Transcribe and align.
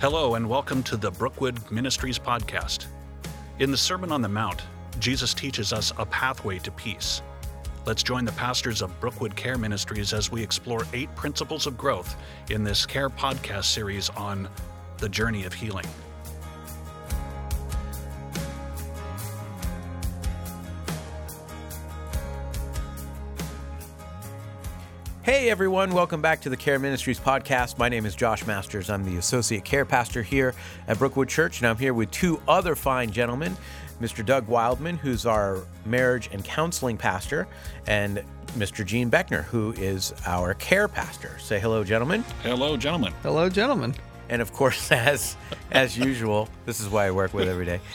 Hello, 0.00 0.36
and 0.36 0.48
welcome 0.48 0.84
to 0.84 0.96
the 0.96 1.10
Brookwood 1.10 1.58
Ministries 1.72 2.20
podcast. 2.20 2.86
In 3.58 3.72
the 3.72 3.76
Sermon 3.76 4.12
on 4.12 4.22
the 4.22 4.28
Mount, 4.28 4.62
Jesus 5.00 5.34
teaches 5.34 5.72
us 5.72 5.92
a 5.98 6.06
pathway 6.06 6.60
to 6.60 6.70
peace. 6.70 7.20
Let's 7.84 8.04
join 8.04 8.24
the 8.24 8.30
pastors 8.30 8.80
of 8.80 9.00
Brookwood 9.00 9.34
Care 9.34 9.58
Ministries 9.58 10.12
as 10.12 10.30
we 10.30 10.40
explore 10.40 10.86
eight 10.92 11.12
principles 11.16 11.66
of 11.66 11.76
growth 11.76 12.14
in 12.48 12.62
this 12.62 12.86
care 12.86 13.10
podcast 13.10 13.64
series 13.64 14.08
on 14.10 14.48
the 14.98 15.08
journey 15.08 15.44
of 15.44 15.52
healing. 15.52 15.86
Hey 25.38 25.50
everyone, 25.50 25.92
welcome 25.92 26.20
back 26.20 26.40
to 26.40 26.48
the 26.48 26.56
Care 26.56 26.80
Ministries 26.80 27.20
podcast. 27.20 27.78
My 27.78 27.88
name 27.88 28.06
is 28.06 28.16
Josh 28.16 28.44
Masters. 28.44 28.90
I'm 28.90 29.04
the 29.04 29.18
associate 29.18 29.64
care 29.64 29.84
pastor 29.84 30.20
here 30.20 30.52
at 30.88 30.98
Brookwood 30.98 31.28
Church, 31.28 31.60
and 31.60 31.68
I'm 31.68 31.76
here 31.76 31.94
with 31.94 32.10
two 32.10 32.42
other 32.48 32.74
fine 32.74 33.12
gentlemen 33.12 33.56
Mr. 34.00 34.26
Doug 34.26 34.48
Wildman, 34.48 34.96
who's 34.96 35.26
our 35.26 35.62
marriage 35.86 36.28
and 36.32 36.44
counseling 36.44 36.96
pastor, 36.96 37.46
and 37.86 38.24
Mr. 38.56 38.84
Gene 38.84 39.12
Beckner, 39.12 39.44
who 39.44 39.70
is 39.74 40.12
our 40.26 40.54
care 40.54 40.88
pastor. 40.88 41.38
Say 41.38 41.60
hello, 41.60 41.84
gentlemen. 41.84 42.24
Hello, 42.42 42.76
gentlemen. 42.76 43.12
Hello, 43.22 43.48
gentlemen. 43.48 43.94
And 44.28 44.42
of 44.42 44.52
course, 44.52 44.92
as 44.92 45.36
as 45.70 45.96
usual, 45.96 46.48
this 46.66 46.80
is 46.80 46.88
why 46.88 47.06
I 47.06 47.10
work 47.10 47.34
with 47.34 47.48
every 47.48 47.66
day. 47.66 47.80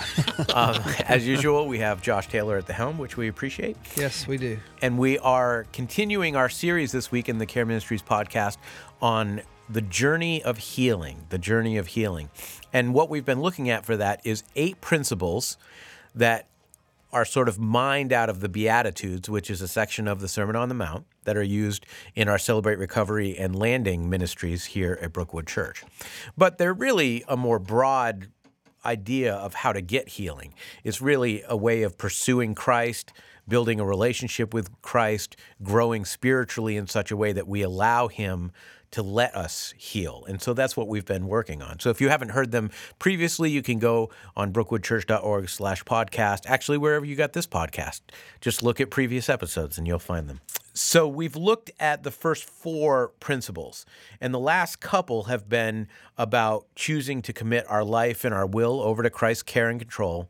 Um, 0.54 0.82
as 1.08 1.26
usual, 1.28 1.68
we 1.68 1.80
have 1.80 2.02
Josh 2.02 2.28
Taylor 2.28 2.58
at 2.58 2.68
the 2.68 2.74
helm, 2.74 2.98
which 2.98 3.18
we 3.18 3.28
appreciate. 3.28 3.78
Yes, 3.96 4.28
we 4.28 4.38
do. 4.38 4.60
And 4.82 4.98
we 4.98 5.18
are 5.20 5.66
continuing 5.72 6.36
our 6.36 6.50
series 6.50 6.92
this 6.92 7.12
week 7.12 7.30
in 7.30 7.38
the 7.38 7.46
Care 7.46 7.66
Ministries 7.66 8.04
podcast 8.04 8.58
on 9.02 9.42
the 9.70 9.82
journey 9.82 10.44
of 10.44 10.58
healing, 10.58 11.26
the 11.30 11.38
journey 11.38 11.78
of 11.78 11.88
healing. 11.88 12.30
And 12.72 12.94
what 12.94 13.10
we've 13.10 13.26
been 13.26 13.42
looking 13.42 13.70
at 13.70 13.86
for 13.86 13.98
that 13.98 14.22
is 14.24 14.44
eight 14.56 14.82
principles 14.82 15.58
that 16.14 16.48
are 17.14 17.24
sort 17.24 17.48
of 17.48 17.60
mined 17.60 18.12
out 18.12 18.28
of 18.28 18.40
the 18.40 18.50
Beatitudes, 18.50 19.30
which 19.30 19.50
is 19.52 19.62
a 19.62 19.68
section 19.68 20.08
of 20.08 20.20
the 20.20 20.28
Sermon 20.28 20.56
on 20.56 20.68
the 20.68 20.76
Mount 20.76 21.06
that 21.26 21.38
are 21.38 21.44
used 21.44 21.86
in 22.16 22.28
our 22.28 22.40
Celebrate 22.40 22.80
Recovery 22.80 23.38
and 23.38 23.56
Landing 23.56 24.10
ministries 24.10 24.66
here 24.66 24.98
at 25.00 25.14
Brookwood 25.14 25.46
Church. 25.46 25.86
But 26.36 26.58
they're 26.58 26.74
really 26.74 27.24
a 27.28 27.38
more 27.38 27.60
broad 27.60 28.30
idea 28.84 29.34
of 29.34 29.54
how 29.54 29.72
to 29.72 29.82
get 29.82 30.10
healing. 30.10 30.56
It's 30.84 31.02
really 31.02 31.44
a 31.48 31.56
way 31.56 31.84
of 31.84 31.98
pursuing 32.00 32.56
Christ, 32.56 33.14
building 33.48 33.80
a 33.80 33.86
relationship 33.86 34.52
with 34.52 34.82
Christ, 34.82 35.38
growing 35.62 36.06
spiritually 36.06 36.76
in 36.78 36.88
such 36.88 37.12
a 37.12 37.16
way 37.16 37.32
that 37.32 37.48
we 37.48 37.62
allow 37.62 38.08
Him 38.08 38.52
to 38.94 39.04
let 39.04 39.36
us 39.36 39.74
heal. 39.78 40.24
And 40.28 40.42
so 40.42 40.54
that's 40.54 40.78
what 40.78 40.88
we've 40.88 41.06
been 41.06 41.28
working 41.28 41.62
on. 41.62 41.80
So 41.80 41.90
if 41.90 42.00
you 42.00 42.10
haven't 42.10 42.30
heard 42.30 42.52
them 42.52 42.70
previously, 43.00 43.50
you 43.50 43.62
can 43.62 43.80
go 43.80 44.10
on 44.36 44.54
brookwoodchurch.org 44.54 45.50
slash 45.50 45.84
podcast. 45.84 46.42
Actually, 46.46 46.78
wherever 46.78 47.04
you 47.04 47.16
got 47.16 47.34
this 47.34 47.48
podcast, 47.48 48.02
just 48.40 48.62
look 48.62 48.80
at 48.80 48.92
previous 48.92 49.30
episodes 49.30 49.78
and 49.78 49.88
you'll 49.88 50.00
find 50.00 50.30
them. 50.30 50.42
So 50.76 51.08
we've 51.08 51.36
looked 51.36 51.70
at 51.80 52.04
the 52.04 52.10
first 52.10 52.50
four 52.50 53.10
principles, 53.20 53.86
and 54.20 54.34
the 54.34 54.40
last 54.40 54.80
couple 54.80 55.26
have 55.26 55.48
been 55.48 55.88
about 56.18 56.66
choosing 56.76 57.22
to 57.24 57.34
commit 57.34 57.70
our 57.70 57.84
life 57.84 58.26
and 58.26 58.34
our 58.34 58.48
will 58.48 58.82
over 58.82 59.04
to 59.04 59.12
Christ's 59.12 59.44
care 59.44 59.70
and 59.70 59.80
control 59.80 60.30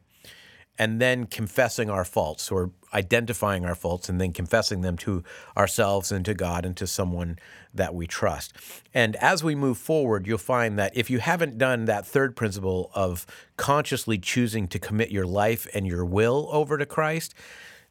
and 0.77 0.99
then 0.99 1.25
confessing 1.25 1.89
our 1.89 2.03
faults 2.03 2.51
or 2.51 2.71
identifying 2.93 3.65
our 3.65 3.75
faults 3.75 4.09
and 4.09 4.19
then 4.19 4.31
confessing 4.31 4.81
them 4.81 4.97
to 4.97 5.23
ourselves 5.55 6.11
and 6.11 6.25
to 6.25 6.33
God 6.33 6.65
and 6.65 6.75
to 6.77 6.87
someone 6.87 7.37
that 7.73 7.93
we 7.93 8.07
trust. 8.07 8.53
And 8.93 9.15
as 9.17 9.43
we 9.43 9.55
move 9.55 9.77
forward, 9.77 10.27
you'll 10.27 10.37
find 10.37 10.77
that 10.79 10.95
if 10.95 11.09
you 11.09 11.19
haven't 11.19 11.57
done 11.57 11.85
that 11.85 12.05
third 12.05 12.35
principle 12.35 12.91
of 12.93 13.25
consciously 13.57 14.17
choosing 14.17 14.67
to 14.67 14.79
commit 14.79 15.11
your 15.11 15.25
life 15.25 15.67
and 15.73 15.87
your 15.87 16.05
will 16.05 16.49
over 16.51 16.77
to 16.77 16.85
Christ, 16.85 17.33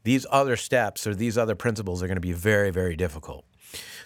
these 0.04 0.26
other 0.30 0.56
steps 0.56 1.06
or 1.06 1.14
these 1.14 1.38
other 1.38 1.54
principles 1.54 2.02
are 2.02 2.06
going 2.06 2.16
to 2.16 2.20
be 2.20 2.32
very, 2.32 2.70
very 2.70 2.96
difficult. 2.96 3.44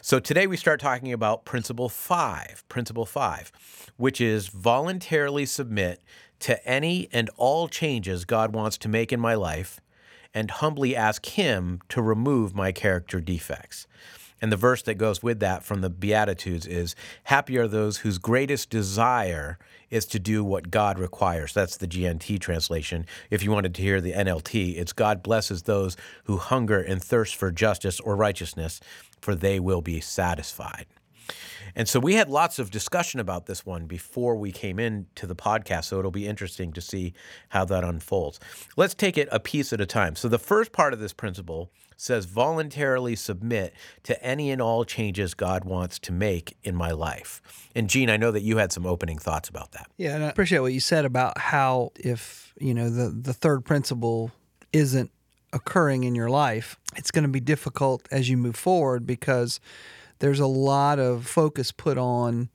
So 0.02 0.20
today 0.20 0.46
we 0.46 0.56
start 0.56 0.78
talking 0.78 1.12
about 1.12 1.44
principle 1.44 1.88
five, 1.88 2.62
principle 2.68 3.06
five, 3.06 3.50
which 3.96 4.20
is 4.20 4.48
voluntarily 4.48 5.46
submit 5.46 6.00
to 6.40 6.66
any 6.68 7.08
and 7.12 7.30
all 7.36 7.68
changes 7.68 8.24
God 8.24 8.52
wants 8.52 8.78
to 8.78 8.88
make 8.88 9.12
in 9.12 9.20
my 9.20 9.34
life 9.34 9.80
and 10.34 10.50
humbly 10.50 10.94
ask 10.94 11.26
Him 11.26 11.80
to 11.88 12.02
remove 12.02 12.54
my 12.54 12.72
character 12.72 13.20
defects. 13.20 13.86
And 14.42 14.52
the 14.52 14.56
verse 14.56 14.82
that 14.82 14.96
goes 14.96 15.22
with 15.22 15.40
that 15.40 15.64
from 15.64 15.80
the 15.80 15.88
Beatitudes 15.88 16.66
is 16.66 16.94
Happy 17.24 17.56
are 17.56 17.66
those 17.66 17.98
whose 17.98 18.18
greatest 18.18 18.68
desire 18.68 19.58
is 19.88 20.04
to 20.06 20.18
do 20.18 20.44
what 20.44 20.70
God 20.70 20.98
requires. 20.98 21.54
That's 21.54 21.76
the 21.76 21.86
GNT 21.86 22.38
translation. 22.40 23.06
If 23.30 23.42
you 23.42 23.50
wanted 23.50 23.74
to 23.76 23.82
hear 23.82 24.00
the 24.00 24.12
NLT, 24.12 24.76
it's 24.76 24.92
God 24.92 25.22
blesses 25.22 25.62
those 25.62 25.96
who 26.24 26.36
hunger 26.36 26.80
and 26.80 27.02
thirst 27.02 27.36
for 27.36 27.50
justice 27.50 27.98
or 28.00 28.14
righteousness, 28.14 28.80
for 29.20 29.34
they 29.34 29.58
will 29.58 29.80
be 29.80 30.00
satisfied. 30.00 30.86
And 31.74 31.88
so 31.88 32.00
we 32.00 32.14
had 32.14 32.28
lots 32.28 32.58
of 32.58 32.70
discussion 32.70 33.20
about 33.20 33.46
this 33.46 33.66
one 33.66 33.86
before 33.86 34.36
we 34.36 34.52
came 34.52 34.78
into 34.78 35.26
the 35.26 35.36
podcast. 35.36 35.84
So 35.84 35.98
it'll 35.98 36.10
be 36.10 36.26
interesting 36.26 36.72
to 36.72 36.80
see 36.80 37.12
how 37.50 37.64
that 37.66 37.84
unfolds. 37.84 38.40
Let's 38.76 38.94
take 38.94 39.18
it 39.18 39.28
a 39.30 39.40
piece 39.40 39.72
at 39.72 39.80
a 39.80 39.86
time. 39.86 40.16
So 40.16 40.28
the 40.28 40.38
first 40.38 40.72
part 40.72 40.92
of 40.92 41.00
this 41.00 41.12
principle 41.12 41.70
says 41.96 42.26
voluntarily 42.26 43.16
submit 43.16 43.74
to 44.02 44.22
any 44.22 44.50
and 44.50 44.60
all 44.60 44.84
changes 44.84 45.34
God 45.34 45.64
wants 45.64 45.98
to 46.00 46.12
make 46.12 46.56
in 46.62 46.74
my 46.74 46.90
life. 46.90 47.40
And 47.74 47.88
Gene, 47.88 48.10
I 48.10 48.16
know 48.16 48.30
that 48.30 48.42
you 48.42 48.58
had 48.58 48.72
some 48.72 48.86
opening 48.86 49.18
thoughts 49.18 49.48
about 49.48 49.72
that. 49.72 49.90
Yeah, 49.96 50.14
and 50.14 50.24
I 50.24 50.28
appreciate 50.28 50.60
what 50.60 50.72
you 50.72 50.80
said 50.80 51.04
about 51.04 51.38
how 51.38 51.92
if, 51.96 52.52
you 52.60 52.74
know, 52.74 52.90
the 52.90 53.08
the 53.08 53.32
third 53.32 53.64
principle 53.64 54.30
isn't 54.72 55.10
occurring 55.52 56.04
in 56.04 56.14
your 56.14 56.28
life, 56.28 56.78
it's 56.96 57.10
going 57.10 57.22
to 57.22 57.28
be 57.28 57.40
difficult 57.40 58.06
as 58.10 58.28
you 58.28 58.36
move 58.36 58.56
forward 58.56 59.06
because 59.06 59.58
there's 60.18 60.40
a 60.40 60.46
lot 60.46 60.98
of 60.98 61.26
focus 61.26 61.72
put 61.72 61.98
on 61.98 62.48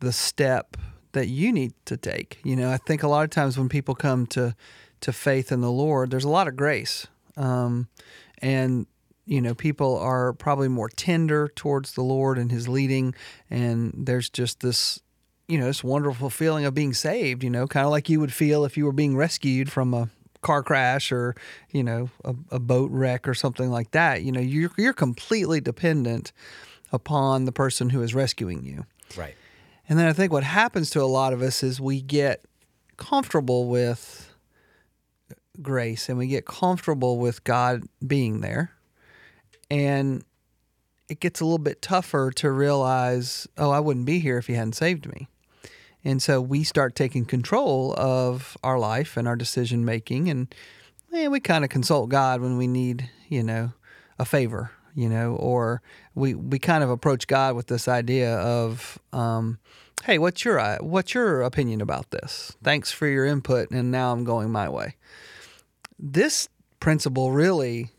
the 0.00 0.12
step 0.12 0.76
that 1.12 1.28
you 1.28 1.52
need 1.52 1.72
to 1.86 1.96
take. 1.96 2.38
You 2.44 2.56
know, 2.56 2.70
I 2.70 2.76
think 2.76 3.02
a 3.02 3.08
lot 3.08 3.24
of 3.24 3.30
times 3.30 3.58
when 3.58 3.68
people 3.68 3.94
come 3.94 4.26
to 4.28 4.54
to 5.00 5.12
faith 5.12 5.52
in 5.52 5.60
the 5.60 5.70
Lord, 5.70 6.10
there's 6.10 6.24
a 6.24 6.28
lot 6.28 6.48
of 6.48 6.56
grace, 6.56 7.06
um, 7.36 7.88
and 8.38 8.86
you 9.26 9.40
know, 9.40 9.54
people 9.54 9.96
are 9.98 10.32
probably 10.32 10.68
more 10.68 10.88
tender 10.88 11.48
towards 11.54 11.92
the 11.92 12.02
Lord 12.02 12.38
and 12.38 12.50
His 12.50 12.68
leading, 12.68 13.14
and 13.50 13.92
there's 13.96 14.30
just 14.30 14.60
this. 14.60 15.00
You 15.50 15.56
know, 15.56 15.64
this 15.64 15.82
wonderful 15.82 16.28
feeling 16.28 16.66
of 16.66 16.74
being 16.74 16.92
saved, 16.92 17.42
you 17.42 17.48
know, 17.48 17.66
kind 17.66 17.86
of 17.86 17.90
like 17.90 18.10
you 18.10 18.20
would 18.20 18.34
feel 18.34 18.66
if 18.66 18.76
you 18.76 18.84
were 18.84 18.92
being 18.92 19.16
rescued 19.16 19.72
from 19.72 19.94
a 19.94 20.10
car 20.42 20.62
crash 20.62 21.10
or 21.10 21.34
you 21.72 21.82
know 21.82 22.10
a, 22.22 22.34
a, 22.50 22.58
boat 22.58 22.90
wreck 22.90 23.26
or 23.26 23.34
something 23.34 23.70
like 23.70 23.90
that 23.90 24.22
you 24.22 24.30
know 24.30 24.40
you're, 24.40 24.70
you're 24.78 24.92
completely 24.92 25.60
dependent 25.60 26.32
upon 26.92 27.44
the 27.44 27.52
person 27.52 27.90
who 27.90 28.02
is 28.02 28.14
rescuing 28.14 28.64
you. 28.64 28.84
Right. 29.16 29.34
And 29.88 29.98
then 29.98 30.06
I 30.06 30.12
think 30.12 30.32
what 30.32 30.44
happens 30.44 30.90
to 30.90 31.02
a 31.02 31.04
lot 31.04 31.32
of 31.32 31.42
us 31.42 31.62
is 31.62 31.80
we 31.80 32.02
get 32.02 32.44
comfortable 32.96 33.68
with 33.68 34.34
grace 35.62 36.08
and 36.08 36.18
we 36.18 36.26
get 36.26 36.46
comfortable 36.46 37.18
with 37.18 37.44
God 37.44 37.84
being 38.06 38.40
there. 38.40 38.72
And 39.70 40.24
it 41.08 41.20
gets 41.20 41.40
a 41.40 41.44
little 41.44 41.58
bit 41.58 41.80
tougher 41.80 42.30
to 42.32 42.50
realize, 42.50 43.46
oh, 43.56 43.70
I 43.70 43.80
wouldn't 43.80 44.06
be 44.06 44.18
here 44.18 44.38
if 44.38 44.46
He 44.46 44.54
hadn't 44.54 44.74
saved 44.74 45.06
me. 45.06 45.28
And 46.04 46.22
so 46.22 46.40
we 46.40 46.64
start 46.64 46.94
taking 46.94 47.24
control 47.24 47.94
of 47.98 48.56
our 48.62 48.78
life 48.78 49.16
and 49.16 49.26
our 49.26 49.36
decision 49.36 49.84
making. 49.84 50.28
And 50.28 50.54
eh, 51.12 51.28
we 51.28 51.40
kind 51.40 51.64
of 51.64 51.70
consult 51.70 52.10
God 52.10 52.40
when 52.40 52.56
we 52.56 52.66
need, 52.66 53.10
you 53.28 53.42
know, 53.42 53.72
a 54.18 54.24
favor 54.24 54.70
you 54.94 55.08
know, 55.08 55.34
or 55.36 55.82
we 56.14 56.34
we 56.34 56.58
kind 56.58 56.82
of 56.82 56.90
approach 56.90 57.26
God 57.26 57.54
with 57.54 57.66
this 57.66 57.88
idea 57.88 58.36
of, 58.38 58.98
um, 59.12 59.58
hey, 60.04 60.18
what's 60.18 60.44
your 60.44 60.58
uh, 60.58 60.78
what's 60.80 61.14
your 61.14 61.42
opinion 61.42 61.80
about 61.80 62.10
this? 62.10 62.56
Thanks 62.62 62.92
for 62.92 63.06
your 63.06 63.24
input, 63.24 63.70
and 63.70 63.90
now 63.90 64.12
I'm 64.12 64.24
going 64.24 64.50
my 64.50 64.68
way. 64.68 64.96
This 65.98 66.48
principle 66.80 67.32
really 67.32 67.90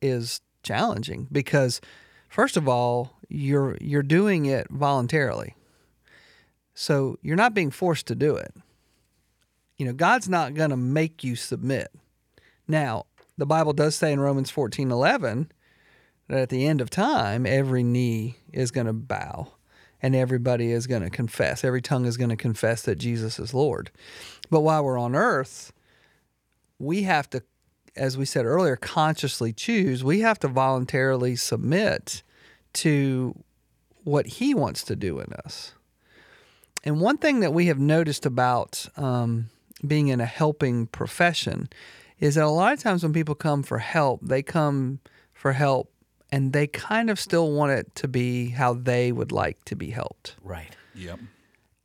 is 0.00 0.40
challenging 0.62 1.28
because, 1.32 1.80
first 2.28 2.56
of 2.56 2.68
all, 2.68 3.16
you're 3.28 3.76
you're 3.80 4.02
doing 4.02 4.46
it 4.46 4.68
voluntarily, 4.70 5.54
so 6.74 7.18
you're 7.22 7.36
not 7.36 7.54
being 7.54 7.70
forced 7.70 8.06
to 8.06 8.14
do 8.14 8.36
it. 8.36 8.54
You 9.78 9.86
know, 9.86 9.92
God's 9.94 10.28
not 10.28 10.54
going 10.54 10.70
to 10.70 10.76
make 10.76 11.24
you 11.24 11.34
submit. 11.34 11.90
Now, 12.68 13.06
the 13.36 13.46
Bible 13.46 13.72
does 13.72 13.96
say 13.96 14.12
in 14.12 14.20
Romans 14.20 14.50
fourteen 14.50 14.90
eleven 14.90 15.50
at 16.38 16.48
the 16.48 16.66
end 16.66 16.80
of 16.80 16.90
time, 16.90 17.46
every 17.46 17.82
knee 17.82 18.36
is 18.52 18.70
going 18.70 18.86
to 18.86 18.92
bow 18.92 19.48
and 20.02 20.16
everybody 20.16 20.72
is 20.72 20.86
going 20.86 21.02
to 21.02 21.10
confess. 21.10 21.62
Every 21.64 21.80
tongue 21.80 22.06
is 22.06 22.16
going 22.16 22.30
to 22.30 22.36
confess 22.36 22.82
that 22.82 22.96
Jesus 22.96 23.38
is 23.38 23.54
Lord. 23.54 23.90
But 24.50 24.60
while 24.60 24.84
we're 24.84 24.98
on 24.98 25.14
earth, 25.14 25.72
we 26.78 27.02
have 27.02 27.30
to, 27.30 27.42
as 27.94 28.18
we 28.18 28.24
said 28.24 28.44
earlier, 28.44 28.76
consciously 28.76 29.52
choose. 29.52 30.02
We 30.02 30.20
have 30.20 30.40
to 30.40 30.48
voluntarily 30.48 31.36
submit 31.36 32.22
to 32.74 33.34
what 34.02 34.26
He 34.26 34.54
wants 34.54 34.82
to 34.84 34.96
do 34.96 35.20
in 35.20 35.32
us. 35.44 35.74
And 36.84 37.00
one 37.00 37.18
thing 37.18 37.40
that 37.40 37.52
we 37.52 37.66
have 37.66 37.78
noticed 37.78 38.26
about 38.26 38.86
um, 38.96 39.50
being 39.86 40.08
in 40.08 40.20
a 40.20 40.26
helping 40.26 40.86
profession 40.86 41.68
is 42.18 42.34
that 42.34 42.44
a 42.44 42.48
lot 42.48 42.72
of 42.72 42.80
times 42.80 43.04
when 43.04 43.12
people 43.12 43.36
come 43.36 43.62
for 43.62 43.78
help, 43.78 44.20
they 44.22 44.42
come 44.42 44.98
for 45.32 45.52
help 45.52 45.91
and 46.32 46.54
they 46.54 46.66
kind 46.66 47.10
of 47.10 47.20
still 47.20 47.52
want 47.52 47.72
it 47.72 47.94
to 47.96 48.08
be 48.08 48.48
how 48.48 48.72
they 48.72 49.12
would 49.12 49.30
like 49.30 49.62
to 49.66 49.76
be 49.76 49.90
helped. 49.90 50.34
Right. 50.42 50.74
Yep. 50.94 51.20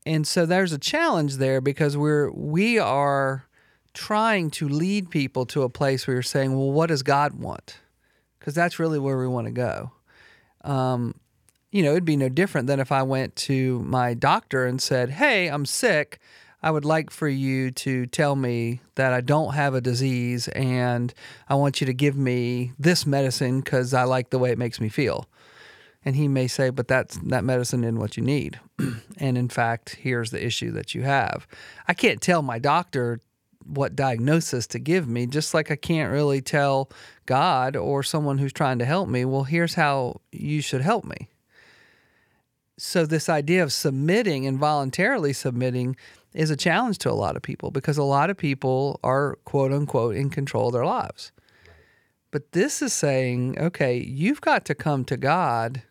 And 0.05 0.25
so 0.25 0.45
there's 0.45 0.71
a 0.71 0.77
challenge 0.77 1.35
there 1.35 1.59
because 1.59 1.97
we're 1.97 2.31
we 2.31 2.79
are 2.79 3.45
trying 3.93 4.49
to 4.51 4.69
lead 4.69 5.09
people 5.09 5.45
to 5.47 5.63
a 5.63 5.69
place 5.69 6.07
where 6.07 6.15
you're 6.15 6.23
saying, 6.23 6.55
well, 6.55 6.71
what 6.71 6.87
does 6.87 7.03
God 7.03 7.33
want? 7.33 7.79
Because 8.39 8.55
that's 8.55 8.79
really 8.79 8.99
where 8.99 9.17
we 9.17 9.27
want 9.27 9.47
to 9.47 9.51
go. 9.51 9.91
Um, 10.63 11.15
you 11.71 11.83
know, 11.83 11.91
it'd 11.91 12.05
be 12.05 12.15
no 12.15 12.29
different 12.29 12.67
than 12.67 12.79
if 12.79 12.91
I 12.91 13.03
went 13.03 13.35
to 13.35 13.81
my 13.83 14.13
doctor 14.13 14.65
and 14.65 14.81
said, 14.81 15.09
hey, 15.09 15.47
I'm 15.47 15.65
sick. 15.65 16.19
I 16.67 16.69
would 16.69 16.83
like 16.83 17.11
for 17.11 17.29
you 17.29 17.71
to 17.71 18.07
tell 18.07 18.35
me 18.35 18.81
that 18.95 19.13
I 19.13 19.21
don't 19.21 19.53
have 19.53 19.73
a 19.73 19.79
disease 19.79 20.49
and 20.49 21.13
I 21.47 21.55
want 21.55 21.79
you 21.79 21.87
to 21.87 21.93
give 21.93 22.17
me 22.17 22.73
this 22.77 23.05
medicine 23.05 23.61
because 23.61 23.93
I 23.93 24.03
like 24.03 24.31
the 24.31 24.37
way 24.37 24.51
it 24.51 24.57
makes 24.57 24.81
me 24.81 24.89
feel. 24.89 25.29
And 26.03 26.17
he 26.17 26.27
may 26.27 26.47
say, 26.47 26.69
but 26.69 26.89
that's 26.89 27.15
that 27.19 27.45
medicine 27.45 27.85
isn't 27.85 27.99
what 27.99 28.17
you 28.17 28.23
need. 28.23 28.59
and 29.17 29.37
in 29.37 29.47
fact, 29.47 29.95
here's 29.95 30.31
the 30.31 30.45
issue 30.45 30.71
that 30.71 30.93
you 30.93 31.03
have. 31.03 31.47
I 31.87 31.93
can't 31.93 32.19
tell 32.19 32.41
my 32.41 32.59
doctor 32.59 33.21
what 33.63 33.95
diagnosis 33.95 34.67
to 34.67 34.79
give 34.79 35.07
me, 35.07 35.25
just 35.25 35.53
like 35.53 35.71
I 35.71 35.77
can't 35.77 36.11
really 36.11 36.41
tell 36.41 36.91
God 37.25 37.77
or 37.77 38.03
someone 38.03 38.39
who's 38.39 38.51
trying 38.51 38.79
to 38.79 38.85
help 38.85 39.07
me, 39.07 39.23
well, 39.23 39.45
here's 39.45 39.75
how 39.75 40.19
you 40.33 40.59
should 40.59 40.81
help 40.81 41.05
me. 41.05 41.29
So, 42.79 43.07
this 43.07 43.27
idea 43.27 43.63
of 43.63 43.73
submitting 43.73 44.45
and 44.45 44.59
voluntarily 44.59 45.33
submitting 45.33 45.95
is 46.37 46.51
a 46.51 46.55
challenge 46.55 46.99
to 46.99 47.09
a 47.09 47.13
lot 47.13 47.35
of 47.35 47.41
people 47.41 47.71
because 47.71 47.97
a 47.97 48.03
lot 48.03 48.29
of 48.29 48.37
people 48.37 48.99
are 49.03 49.37
quote 49.43 49.73
unquote 49.73 50.15
in 50.15 50.29
control 50.29 50.67
of 50.67 50.73
their 50.73 50.85
lives. 50.85 51.31
But 52.29 52.51
this 52.51 52.83
is 52.83 52.93
saying, 52.93 53.57
okay, 53.59 53.97
you've 53.97 54.39
got 54.39 54.63
to 54.65 54.75
come 54.75 55.03
to 55.05 55.17
God 55.17 55.81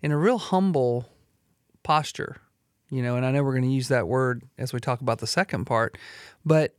in 0.00 0.12
a 0.12 0.16
real 0.16 0.38
humble 0.38 1.08
posture, 1.82 2.36
you 2.88 3.02
know, 3.02 3.16
and 3.16 3.26
I 3.26 3.32
know 3.32 3.42
we're 3.42 3.52
going 3.52 3.64
to 3.64 3.68
use 3.68 3.88
that 3.88 4.06
word 4.06 4.44
as 4.56 4.72
we 4.72 4.78
talk 4.78 5.00
about 5.00 5.18
the 5.18 5.26
second 5.26 5.64
part, 5.64 5.98
but 6.44 6.76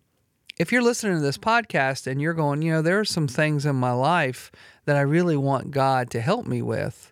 if 0.57 0.71
you're 0.71 0.81
listening 0.81 1.15
to 1.15 1.21
this 1.21 1.37
podcast 1.37 2.07
and 2.07 2.21
you're 2.21 2.33
going, 2.33 2.61
you 2.61 2.71
know, 2.71 2.81
there 2.81 2.99
are 2.99 3.05
some 3.05 3.27
things 3.27 3.65
in 3.65 3.75
my 3.75 3.91
life 3.91 4.51
that 4.85 4.95
I 4.95 5.01
really 5.01 5.37
want 5.37 5.71
God 5.71 6.09
to 6.11 6.21
help 6.21 6.47
me 6.47 6.61
with, 6.61 7.11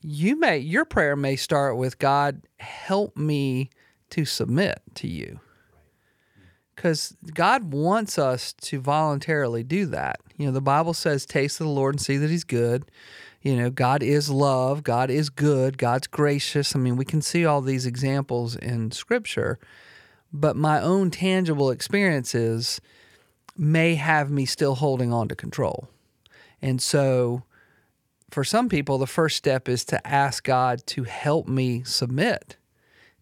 you 0.00 0.38
may 0.38 0.58
your 0.58 0.84
prayer 0.84 1.16
may 1.16 1.34
start 1.34 1.76
with 1.76 1.98
God, 1.98 2.42
help 2.60 3.16
me 3.16 3.70
to 4.12 4.24
submit 4.24 4.80
to 4.94 5.08
you. 5.08 5.40
Because 6.74 7.16
God 7.34 7.72
wants 7.72 8.18
us 8.18 8.52
to 8.54 8.80
voluntarily 8.80 9.62
do 9.62 9.86
that. 9.86 10.20
You 10.36 10.46
know, 10.46 10.52
the 10.52 10.60
Bible 10.60 10.94
says, 10.94 11.26
taste 11.26 11.60
of 11.60 11.66
the 11.66 11.72
Lord 11.72 11.94
and 11.94 12.00
see 12.00 12.16
that 12.16 12.30
He's 12.30 12.44
good. 12.44 12.84
You 13.42 13.56
know, 13.56 13.70
God 13.70 14.02
is 14.02 14.30
love, 14.30 14.84
God 14.84 15.10
is 15.10 15.28
good, 15.28 15.76
God's 15.76 16.06
gracious. 16.06 16.76
I 16.76 16.78
mean, 16.78 16.96
we 16.96 17.04
can 17.04 17.20
see 17.22 17.44
all 17.44 17.60
these 17.60 17.86
examples 17.86 18.54
in 18.56 18.92
Scripture, 18.92 19.58
but 20.32 20.56
my 20.56 20.80
own 20.80 21.10
tangible 21.10 21.70
experiences 21.70 22.80
may 23.56 23.96
have 23.96 24.30
me 24.30 24.46
still 24.46 24.76
holding 24.76 25.12
on 25.12 25.28
to 25.28 25.34
control. 25.34 25.88
And 26.60 26.80
so, 26.80 27.42
for 28.30 28.44
some 28.44 28.68
people, 28.68 28.96
the 28.98 29.06
first 29.06 29.36
step 29.36 29.68
is 29.68 29.84
to 29.86 30.06
ask 30.06 30.44
God 30.44 30.86
to 30.86 31.04
help 31.04 31.48
me 31.48 31.82
submit. 31.84 32.56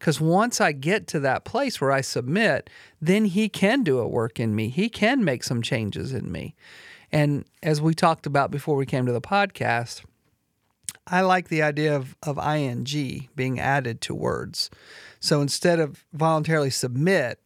Because 0.00 0.18
once 0.18 0.62
I 0.62 0.72
get 0.72 1.06
to 1.08 1.20
that 1.20 1.44
place 1.44 1.78
where 1.78 1.92
I 1.92 2.00
submit, 2.00 2.70
then 3.02 3.26
He 3.26 3.50
can 3.50 3.82
do 3.82 3.98
a 3.98 4.08
work 4.08 4.40
in 4.40 4.56
me. 4.56 4.70
He 4.70 4.88
can 4.88 5.22
make 5.22 5.44
some 5.44 5.60
changes 5.60 6.14
in 6.14 6.32
me. 6.32 6.56
And 7.12 7.44
as 7.62 7.82
we 7.82 7.92
talked 7.92 8.24
about 8.24 8.50
before 8.50 8.76
we 8.76 8.86
came 8.86 9.04
to 9.04 9.12
the 9.12 9.20
podcast, 9.20 10.02
I 11.06 11.20
like 11.20 11.48
the 11.48 11.60
idea 11.60 11.94
of, 11.94 12.16
of 12.22 12.38
ing 12.38 13.28
being 13.36 13.60
added 13.60 14.00
to 14.02 14.14
words. 14.14 14.70
So 15.20 15.42
instead 15.42 15.78
of 15.78 16.02
voluntarily 16.14 16.70
submit, 16.70 17.38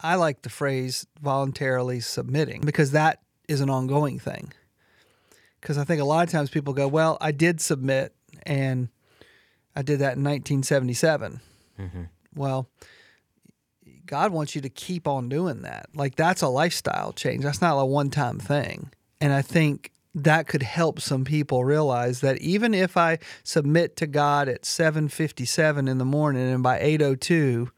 I 0.00 0.16
like 0.16 0.42
the 0.42 0.50
phrase 0.50 1.06
voluntarily 1.22 2.00
submitting 2.00 2.60
because 2.60 2.90
that 2.90 3.20
is 3.48 3.62
an 3.62 3.70
ongoing 3.70 4.18
thing. 4.18 4.52
Because 5.62 5.78
I 5.78 5.84
think 5.84 6.02
a 6.02 6.04
lot 6.04 6.26
of 6.26 6.30
times 6.30 6.50
people 6.50 6.74
go, 6.74 6.88
well, 6.88 7.16
I 7.22 7.32
did 7.32 7.58
submit 7.60 8.14
and 8.44 8.90
I 9.74 9.82
did 9.82 9.98
that 10.00 10.16
in 10.16 10.24
1977. 10.24 11.40
Mm-hmm. 11.80 12.02
Well, 12.34 12.68
God 14.06 14.32
wants 14.32 14.54
you 14.54 14.60
to 14.62 14.68
keep 14.68 15.08
on 15.08 15.28
doing 15.28 15.62
that. 15.62 15.86
Like 15.94 16.16
that's 16.16 16.42
a 16.42 16.48
lifestyle 16.48 17.12
change. 17.12 17.44
That's 17.44 17.60
not 17.60 17.78
a 17.78 17.84
one 17.84 18.10
time 18.10 18.38
thing. 18.38 18.90
And 19.20 19.32
I 19.32 19.42
think 19.42 19.92
that 20.14 20.46
could 20.46 20.62
help 20.62 21.00
some 21.00 21.24
people 21.24 21.64
realize 21.64 22.20
that 22.20 22.38
even 22.38 22.74
if 22.74 22.96
I 22.96 23.18
submit 23.42 23.96
to 23.96 24.06
God 24.06 24.48
at 24.48 24.62
7:57 24.62 25.88
in 25.88 25.98
the 25.98 26.04
morning 26.04 26.52
and 26.52 26.62
by 26.62 26.78
8:02 26.80 27.70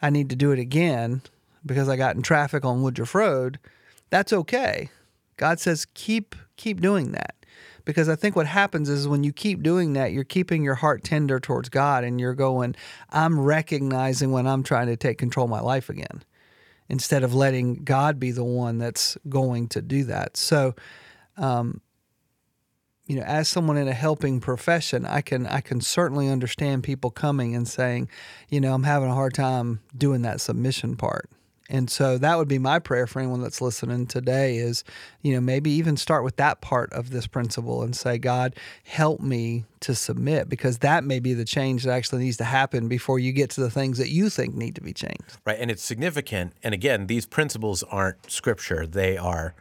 I 0.00 0.10
need 0.10 0.28
to 0.30 0.36
do 0.36 0.50
it 0.50 0.58
again 0.58 1.22
because 1.64 1.88
I 1.88 1.96
got 1.96 2.16
in 2.16 2.22
traffic 2.22 2.64
on 2.64 2.82
Woodruff 2.82 3.14
Road, 3.14 3.58
that's 4.10 4.32
okay. 4.32 4.90
God 5.36 5.60
says 5.60 5.86
keep 5.94 6.34
keep 6.56 6.80
doing 6.80 7.12
that. 7.12 7.36
Because 7.84 8.08
I 8.08 8.16
think 8.16 8.36
what 8.36 8.46
happens 8.46 8.88
is 8.88 9.08
when 9.08 9.24
you 9.24 9.32
keep 9.32 9.62
doing 9.62 9.92
that, 9.94 10.12
you're 10.12 10.24
keeping 10.24 10.62
your 10.62 10.76
heart 10.76 11.04
tender 11.04 11.40
towards 11.40 11.68
God 11.68 12.04
and 12.04 12.20
you're 12.20 12.34
going, 12.34 12.74
I'm 13.10 13.40
recognizing 13.40 14.32
when 14.32 14.46
I'm 14.46 14.62
trying 14.62 14.86
to 14.86 14.96
take 14.96 15.18
control 15.18 15.44
of 15.44 15.50
my 15.50 15.60
life 15.60 15.88
again 15.88 16.22
instead 16.88 17.24
of 17.24 17.34
letting 17.34 17.84
God 17.84 18.20
be 18.20 18.30
the 18.30 18.44
one 18.44 18.78
that's 18.78 19.16
going 19.28 19.68
to 19.68 19.82
do 19.82 20.04
that. 20.04 20.36
So, 20.36 20.74
um, 21.36 21.80
you 23.06 23.16
know, 23.16 23.22
as 23.22 23.48
someone 23.48 23.76
in 23.76 23.88
a 23.88 23.92
helping 23.92 24.40
profession, 24.40 25.04
I 25.04 25.22
can 25.22 25.46
I 25.46 25.60
can 25.60 25.80
certainly 25.80 26.28
understand 26.28 26.84
people 26.84 27.10
coming 27.10 27.54
and 27.54 27.66
saying, 27.66 28.08
you 28.48 28.60
know, 28.60 28.74
I'm 28.74 28.84
having 28.84 29.10
a 29.10 29.14
hard 29.14 29.34
time 29.34 29.80
doing 29.96 30.22
that 30.22 30.40
submission 30.40 30.96
part. 30.96 31.28
And 31.72 31.88
so 31.88 32.18
that 32.18 32.36
would 32.36 32.48
be 32.48 32.58
my 32.58 32.78
prayer 32.78 33.06
for 33.06 33.18
anyone 33.18 33.40
that's 33.40 33.62
listening 33.62 34.06
today 34.06 34.58
is, 34.58 34.84
you 35.22 35.32
know, 35.32 35.40
maybe 35.40 35.70
even 35.70 35.96
start 35.96 36.22
with 36.22 36.36
that 36.36 36.60
part 36.60 36.92
of 36.92 37.08
this 37.08 37.26
principle 37.26 37.82
and 37.82 37.96
say, 37.96 38.18
God, 38.18 38.54
help 38.84 39.20
me 39.20 39.64
to 39.80 39.94
submit 39.94 40.50
because 40.50 40.78
that 40.78 41.02
may 41.02 41.18
be 41.18 41.32
the 41.32 41.46
change 41.46 41.84
that 41.84 41.92
actually 41.92 42.24
needs 42.24 42.36
to 42.36 42.44
happen 42.44 42.88
before 42.88 43.18
you 43.18 43.32
get 43.32 43.48
to 43.50 43.62
the 43.62 43.70
things 43.70 43.96
that 43.96 44.10
you 44.10 44.28
think 44.28 44.54
need 44.54 44.74
to 44.74 44.82
be 44.82 44.92
changed. 44.92 45.38
Right. 45.46 45.56
And 45.58 45.70
it's 45.70 45.82
significant. 45.82 46.52
And 46.62 46.74
again, 46.74 47.06
these 47.06 47.24
principles 47.24 47.82
aren't 47.84 48.30
scripture, 48.30 48.86
they 48.86 49.16
are. 49.16 49.54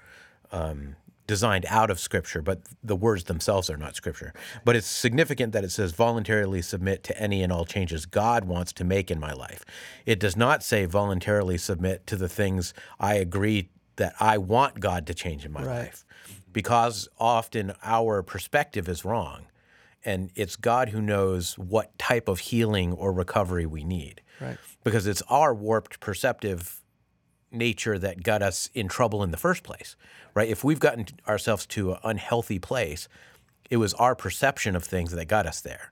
Um, 0.52 0.98
designed 1.32 1.66
out 1.70 1.90
of 1.90 1.98
scripture, 1.98 2.42
but 2.42 2.60
the 2.84 2.94
words 2.94 3.24
themselves 3.24 3.70
are 3.70 3.78
not 3.78 3.96
scripture. 3.96 4.34
But 4.66 4.76
it's 4.76 4.86
significant 4.86 5.54
that 5.54 5.64
it 5.64 5.72
says 5.72 5.94
voluntarily 5.94 6.62
submit 6.62 7.06
to 7.06 7.18
any 7.18 7.42
and 7.42 7.54
all 7.54 7.64
changes 7.64 8.06
God 8.06 8.44
wants 8.44 8.74
to 8.74 8.84
make 8.84 9.10
in 9.10 9.18
my 9.18 9.32
life. 9.32 9.64
It 10.06 10.20
does 10.20 10.36
not 10.36 10.62
say 10.62 10.84
voluntarily 10.84 11.58
submit 11.58 12.06
to 12.08 12.18
the 12.18 12.28
things 12.28 12.74
I 13.00 13.16
agree 13.16 13.70
that 13.96 14.14
I 14.20 14.40
want 14.40 14.82
God 14.82 15.08
to 15.08 15.14
change 15.14 15.46
in 15.46 15.54
my 15.54 15.64
right. 15.64 15.78
life. 15.84 16.04
Because 16.52 17.08
often 17.18 17.72
our 17.82 18.22
perspective 18.22 18.90
is 18.90 19.06
wrong. 19.06 19.46
And 20.04 20.32
it's 20.36 20.58
God 20.58 20.90
who 20.90 21.02
knows 21.02 21.58
what 21.58 21.98
type 21.98 22.28
of 22.28 22.40
healing 22.40 22.92
or 22.92 23.14
recovery 23.14 23.66
we 23.66 23.86
need. 23.86 24.20
Right. 24.42 24.58
Because 24.84 25.08
it's 25.08 25.22
our 25.30 25.54
warped 25.54 26.02
perceptive 26.02 26.81
nature 27.52 28.00
that 28.00 28.24
got 28.24 28.42
us 28.42 28.70
in 28.74 28.88
trouble 28.88 29.24
in 29.24 29.32
the 29.32 29.38
first 29.38 29.64
place, 29.64 29.96
right? 30.34 30.50
If 30.50 30.64
we've 30.64 30.80
gotten 30.80 31.06
ourselves 31.28 31.66
to 31.68 31.94
an 31.94 31.98
unhealthy 32.04 32.60
place, 32.60 33.08
it 33.70 33.78
was 33.78 33.94
our 33.96 34.16
perception 34.16 34.76
of 34.76 34.84
things 34.84 35.12
that 35.12 35.26
got 35.26 35.46
us 35.46 35.62
there. 35.62 35.92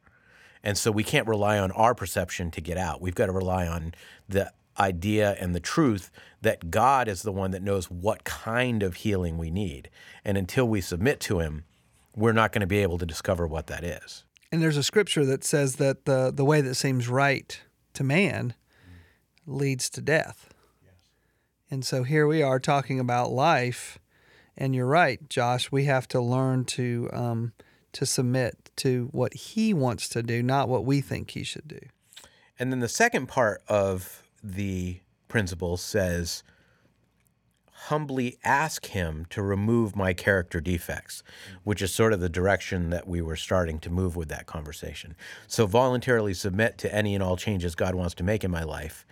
And 0.63 0.77
so 0.77 0.91
we 0.91 1.03
can't 1.03 1.27
rely 1.27 1.57
on 1.57 1.71
our 1.71 1.95
perception 1.95 2.51
to 2.51 2.61
get 2.61 2.77
out. 2.77 3.01
We've 3.01 3.15
got 3.15 3.27
to 3.27 3.31
rely 3.31 3.67
on 3.67 3.93
the 4.27 4.51
idea 4.77 5.35
and 5.39 5.53
the 5.53 5.59
truth 5.59 6.11
that 6.41 6.71
God 6.71 7.07
is 7.07 7.21
the 7.21 7.31
one 7.31 7.51
that 7.51 7.61
knows 7.61 7.89
what 7.89 8.23
kind 8.23 8.83
of 8.83 8.95
healing 8.95 9.37
we 9.37 9.51
need. 9.51 9.89
And 10.23 10.37
until 10.37 10.67
we 10.67 10.81
submit 10.81 11.19
to 11.21 11.39
Him, 11.39 11.65
we're 12.15 12.33
not 12.33 12.51
going 12.51 12.61
to 12.61 12.67
be 12.67 12.79
able 12.79 12.97
to 12.97 13.05
discover 13.05 13.47
what 13.47 13.67
that 13.67 13.83
is. 13.83 14.23
And 14.51 14.61
there's 14.61 14.77
a 14.77 14.83
scripture 14.83 15.25
that 15.25 15.43
says 15.43 15.75
that 15.75 16.05
the, 16.05 16.31
the 16.33 16.45
way 16.45 16.61
that 16.61 16.75
seems 16.75 17.07
right 17.07 17.59
to 17.93 18.03
man 18.03 18.55
leads 19.45 19.89
to 19.91 20.01
death. 20.01 20.48
And 21.71 21.85
so 21.85 22.03
here 22.03 22.27
we 22.27 22.41
are 22.41 22.59
talking 22.59 22.99
about 22.99 23.31
life, 23.31 23.99
and 24.57 24.75
you're 24.75 24.87
right, 24.87 25.29
Josh. 25.29 25.71
We 25.71 25.85
have 25.85 26.07
to 26.09 26.19
learn 26.19 26.65
to 26.65 27.09
um, 27.13 27.53
to 27.93 28.05
submit 28.05 28.71
to 28.77 29.09
what 29.11 29.33
He 29.33 29.73
wants 29.73 30.09
to 30.09 30.23
do, 30.23 30.41
not 30.41 30.67
what 30.67 30.85
we 30.85 31.01
think 31.01 31.31
He 31.31 31.43
should 31.43 31.67
do. 31.67 31.79
And 32.57 32.71
then 32.71 32.79
the 32.79 32.89
second 32.89 33.27
part 33.27 33.61
of 33.67 34.23
the 34.43 34.99
principle 35.27 35.77
says, 35.77 36.43
humbly 37.83 38.37
ask 38.43 38.87
him 38.87 39.25
to 39.29 39.41
remove 39.41 39.95
my 39.95 40.11
character 40.11 40.59
defects, 40.59 41.23
which 41.63 41.81
is 41.81 41.93
sort 41.93 42.11
of 42.11 42.19
the 42.19 42.27
direction 42.27 42.89
that 42.89 43.07
we 43.07 43.21
were 43.21 43.37
starting 43.37 43.79
to 43.79 43.89
move 43.89 44.17
with 44.17 44.27
that 44.27 44.45
conversation. 44.45 45.15
So, 45.47 45.65
voluntarily 45.65 46.33
submit 46.33 46.77
to 46.79 46.93
any 46.93 47.15
and 47.15 47.23
all 47.23 47.37
changes 47.37 47.75
God 47.75 47.95
wants 47.95 48.13
to 48.15 48.23
make 48.23 48.43
in 48.43 48.51
my 48.51 48.63
life 48.63 49.05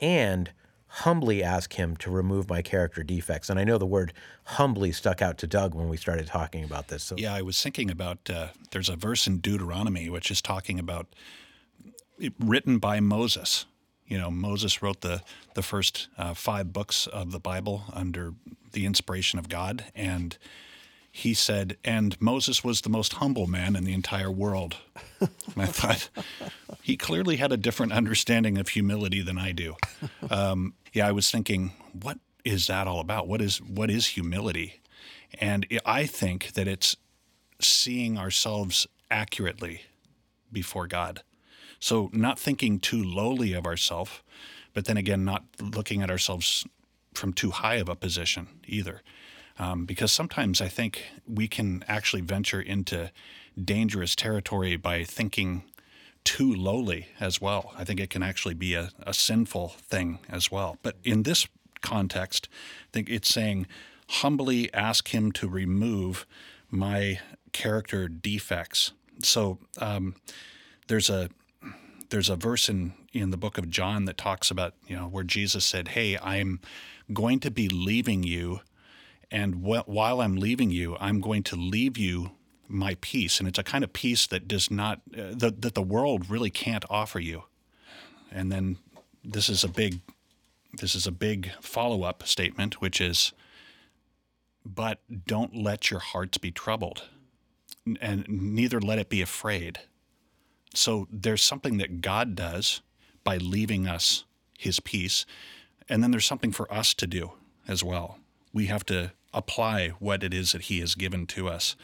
and 0.00 0.50
humbly 0.98 1.42
ask 1.42 1.72
him 1.72 1.96
to 1.96 2.08
remove 2.08 2.48
my 2.48 2.62
character 2.62 3.02
defects. 3.02 3.50
And 3.50 3.58
I 3.58 3.64
know 3.64 3.78
the 3.78 3.86
word 3.86 4.12
humbly 4.44 4.92
stuck 4.92 5.20
out 5.20 5.38
to 5.38 5.46
Doug 5.46 5.74
when 5.74 5.88
we 5.88 5.96
started 5.96 6.28
talking 6.28 6.62
about 6.62 6.86
this. 6.86 7.02
So 7.02 7.16
Yeah, 7.18 7.34
I 7.34 7.42
was 7.42 7.60
thinking 7.60 7.90
about 7.90 8.30
uh, 8.30 8.48
there's 8.70 8.88
a 8.88 8.94
verse 8.94 9.26
in 9.26 9.38
Deuteronomy 9.38 10.08
which 10.08 10.30
is 10.30 10.40
talking 10.40 10.78
about 10.78 11.08
it, 12.18 12.32
written 12.38 12.78
by 12.78 13.00
Moses. 13.00 13.66
You 14.06 14.18
know, 14.18 14.30
Moses 14.30 14.82
wrote 14.82 15.00
the 15.00 15.22
the 15.54 15.62
first 15.62 16.08
uh, 16.16 16.32
five 16.34 16.72
books 16.72 17.08
of 17.08 17.32
the 17.32 17.40
Bible 17.40 17.84
under 17.92 18.34
the 18.72 18.86
inspiration 18.86 19.40
of 19.40 19.48
God, 19.48 19.86
and 19.96 20.38
he 21.16 21.32
said, 21.32 21.76
and 21.84 22.20
Moses 22.20 22.64
was 22.64 22.80
the 22.80 22.88
most 22.88 23.12
humble 23.14 23.46
man 23.46 23.76
in 23.76 23.84
the 23.84 23.92
entire 23.92 24.32
world. 24.32 24.78
and 25.20 25.30
I 25.56 25.66
thought 25.66 26.10
he 26.82 26.96
clearly 26.96 27.36
had 27.36 27.52
a 27.52 27.56
different 27.56 27.92
understanding 27.92 28.58
of 28.58 28.70
humility 28.70 29.22
than 29.22 29.38
I 29.38 29.52
do. 29.52 29.76
Um, 30.28 30.74
yeah, 30.92 31.06
I 31.06 31.12
was 31.12 31.30
thinking, 31.30 31.70
what 31.92 32.18
is 32.44 32.66
that 32.66 32.88
all 32.88 32.98
about? 32.98 33.28
What 33.28 33.40
is 33.40 33.58
what 33.62 33.92
is 33.92 34.08
humility? 34.08 34.80
And 35.40 35.68
I 35.86 36.04
think 36.06 36.54
that 36.54 36.66
it's 36.66 36.96
seeing 37.60 38.18
ourselves 38.18 38.88
accurately 39.08 39.82
before 40.50 40.88
God. 40.88 41.22
So 41.78 42.10
not 42.12 42.40
thinking 42.40 42.80
too 42.80 43.04
lowly 43.04 43.52
of 43.52 43.66
ourselves, 43.66 44.20
but 44.72 44.86
then 44.86 44.96
again, 44.96 45.24
not 45.24 45.44
looking 45.60 46.02
at 46.02 46.10
ourselves 46.10 46.66
from 47.14 47.32
too 47.32 47.52
high 47.52 47.76
of 47.76 47.88
a 47.88 47.94
position 47.94 48.48
either. 48.66 49.02
Um, 49.58 49.84
because 49.84 50.10
sometimes 50.10 50.60
I 50.60 50.68
think 50.68 51.04
we 51.26 51.46
can 51.46 51.84
actually 51.86 52.22
venture 52.22 52.60
into 52.60 53.12
dangerous 53.62 54.16
territory 54.16 54.76
by 54.76 55.04
thinking 55.04 55.62
too 56.24 56.52
lowly 56.52 57.08
as 57.20 57.40
well. 57.40 57.72
I 57.76 57.84
think 57.84 58.00
it 58.00 58.10
can 58.10 58.22
actually 58.22 58.54
be 58.54 58.74
a, 58.74 58.90
a 59.06 59.14
sinful 59.14 59.68
thing 59.68 60.18
as 60.28 60.50
well. 60.50 60.78
But 60.82 60.96
in 61.04 61.22
this 61.22 61.46
context, 61.82 62.48
I 62.88 62.90
think 62.92 63.08
it's 63.10 63.28
saying, 63.28 63.66
humbly 64.08 64.72
ask 64.74 65.14
him 65.14 65.32
to 65.32 65.48
remove 65.48 66.26
my 66.70 67.20
character 67.52 68.08
defects. 68.08 68.92
So 69.22 69.58
um, 69.78 70.16
there's 70.88 71.08
a 71.08 71.30
there's 72.10 72.28
a 72.28 72.36
verse 72.36 72.68
in 72.68 72.94
in 73.12 73.30
the 73.30 73.36
book 73.36 73.58
of 73.58 73.70
John 73.70 74.06
that 74.06 74.18
talks 74.18 74.50
about 74.50 74.74
you 74.86 74.96
know 74.96 75.06
where 75.06 75.24
Jesus 75.24 75.64
said, 75.64 75.88
"Hey, 75.88 76.18
I'm 76.18 76.60
going 77.12 77.40
to 77.40 77.50
be 77.50 77.68
leaving 77.68 78.22
you, 78.24 78.60
and 79.34 79.66
wh- 79.66 79.88
while 79.88 80.20
I'm 80.20 80.36
leaving 80.36 80.70
you, 80.70 80.96
I'm 81.00 81.20
going 81.20 81.42
to 81.44 81.56
leave 81.56 81.98
you 81.98 82.30
my 82.68 82.96
peace, 83.00 83.40
and 83.40 83.48
it's 83.48 83.58
a 83.58 83.64
kind 83.64 83.82
of 83.82 83.92
peace 83.92 84.28
that 84.28 84.46
does 84.46 84.70
not 84.70 85.00
uh, 85.12 85.34
that 85.34 85.60
that 85.62 85.74
the 85.74 85.82
world 85.82 86.30
really 86.30 86.50
can't 86.50 86.84
offer 86.88 87.18
you." 87.18 87.42
And 88.30 88.52
then 88.52 88.78
this 89.24 89.48
is 89.48 89.64
a 89.64 89.68
big 89.68 90.00
this 90.72 90.94
is 90.94 91.06
a 91.06 91.12
big 91.12 91.50
follow 91.60 92.04
up 92.04 92.22
statement, 92.26 92.80
which 92.80 93.00
is, 93.00 93.32
"But 94.64 95.00
don't 95.26 95.56
let 95.56 95.90
your 95.90 96.00
hearts 96.00 96.38
be 96.38 96.52
troubled, 96.52 97.02
and 98.00 98.24
neither 98.28 98.80
let 98.80 99.00
it 99.00 99.08
be 99.08 99.20
afraid." 99.20 99.80
So 100.74 101.08
there's 101.10 101.42
something 101.42 101.78
that 101.78 102.00
God 102.00 102.36
does 102.36 102.82
by 103.24 103.38
leaving 103.38 103.88
us 103.88 104.24
his 104.58 104.78
peace. 104.80 105.26
And 105.88 106.02
then 106.02 106.10
there's 106.12 106.24
something 106.24 106.52
for 106.52 106.72
us 106.72 106.94
to 106.94 107.06
do 107.06 107.32
as 107.68 107.82
well. 107.84 108.18
We 108.54 108.66
have 108.66 108.86
to 108.86 109.12
apply 109.34 109.88
what 109.98 110.22
it 110.22 110.32
is 110.32 110.52
that 110.52 110.62
he 110.62 110.80
has 110.80 110.94
given 110.94 111.26
to 111.26 111.48
us. 111.48 111.76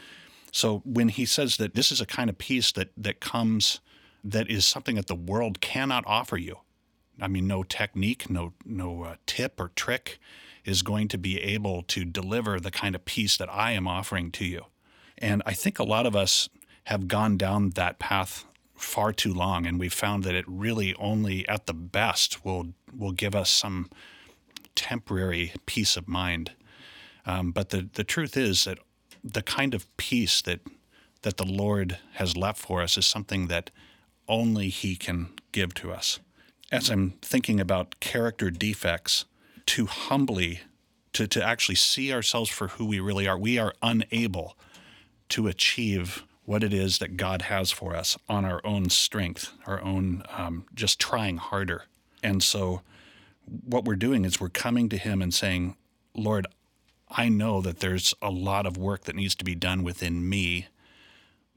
So 0.51 0.81
when 0.85 1.09
he 1.09 1.25
says 1.25 1.57
that 1.57 1.75
this 1.75 1.91
is 1.91 2.01
a 2.01 2.05
kind 2.05 2.29
of 2.29 2.39
peace 2.39 2.71
that 2.71 2.89
that 2.97 3.19
comes 3.19 3.79
that 4.23 4.49
is 4.49 4.65
something 4.65 4.95
that 4.95 5.07
the 5.07 5.15
world 5.15 5.61
cannot 5.61 6.03
offer 6.07 6.37
you. 6.37 6.59
I 7.19 7.27
mean 7.27 7.45
no 7.45 7.61
technique, 7.61 8.29
no 8.29 8.53
no 8.65 9.03
uh, 9.03 9.15
tip 9.25 9.59
or 9.59 9.71
trick 9.75 10.19
is 10.65 10.81
going 10.81 11.07
to 11.09 11.17
be 11.17 11.39
able 11.39 11.83
to 11.83 12.05
deliver 12.05 12.59
the 12.59 12.71
kind 12.71 12.95
of 12.95 13.05
peace 13.05 13.37
that 13.37 13.51
I 13.51 13.71
am 13.71 13.87
offering 13.87 14.31
to 14.31 14.45
you. 14.45 14.65
And 15.17 15.41
I 15.45 15.53
think 15.53 15.77
a 15.79 15.83
lot 15.83 16.05
of 16.05 16.15
us 16.15 16.49
have 16.85 17.07
gone 17.07 17.37
down 17.37 17.71
that 17.71 17.99
path 17.99 18.45
far 18.75 19.13
too 19.13 19.33
long, 19.33 19.65
and 19.65 19.79
we've 19.79 19.93
found 19.93 20.23
that 20.23 20.35
it 20.35 20.45
really 20.47 20.95
only, 20.95 21.47
at 21.47 21.67
the 21.67 21.73
best, 21.73 22.43
will 22.43 22.73
will 22.95 23.11
give 23.11 23.35
us 23.35 23.49
some 23.49 23.89
temporary 24.75 25.53
peace 25.65 25.95
of 25.95 26.07
mind. 26.07 26.51
Um, 27.25 27.51
but 27.51 27.69
the 27.69 27.89
the 27.93 28.03
truth 28.03 28.35
is 28.37 28.65
that 28.65 28.79
the 29.23 29.41
kind 29.41 29.73
of 29.73 29.85
peace 29.97 30.41
that 30.41 30.61
that 31.21 31.37
the 31.37 31.45
Lord 31.45 31.97
has 32.13 32.35
left 32.35 32.59
for 32.59 32.81
us 32.81 32.97
is 32.97 33.05
something 33.05 33.47
that 33.47 33.69
only 34.27 34.69
He 34.69 34.95
can 34.95 35.29
give 35.51 35.73
to 35.75 35.91
us. 35.91 36.19
As 36.71 36.89
I'm 36.89 37.11
thinking 37.21 37.59
about 37.59 37.99
character 37.99 38.49
defects, 38.49 39.25
to 39.67 39.85
humbly 39.85 40.61
to, 41.13 41.27
to 41.27 41.43
actually 41.43 41.75
see 41.75 42.13
ourselves 42.13 42.49
for 42.49 42.69
who 42.69 42.85
we 42.85 42.99
really 42.99 43.27
are, 43.27 43.37
we 43.37 43.57
are 43.57 43.73
unable 43.81 44.57
to 45.29 45.47
achieve 45.47 46.23
what 46.45 46.63
it 46.63 46.73
is 46.73 46.97
that 46.99 47.17
God 47.17 47.43
has 47.43 47.71
for 47.71 47.95
us 47.95 48.17
on 48.27 48.45
our 48.45 48.61
own 48.65 48.89
strength, 48.89 49.51
our 49.65 49.81
own 49.81 50.23
um, 50.29 50.65
just 50.73 50.99
trying 50.99 51.37
harder. 51.37 51.85
And 52.23 52.41
so, 52.41 52.81
what 53.65 53.85
we're 53.85 53.95
doing 53.95 54.25
is 54.25 54.39
we're 54.39 54.49
coming 54.49 54.89
to 54.89 54.97
Him 54.97 55.21
and 55.21 55.33
saying, 55.33 55.75
Lord, 56.15 56.47
I 57.11 57.29
know 57.29 57.61
that 57.61 57.79
there's 57.79 58.13
a 58.21 58.29
lot 58.29 58.65
of 58.65 58.77
work 58.77 59.03
that 59.03 59.15
needs 59.15 59.35
to 59.35 59.45
be 59.45 59.55
done 59.55 59.83
within 59.83 60.27
me, 60.27 60.67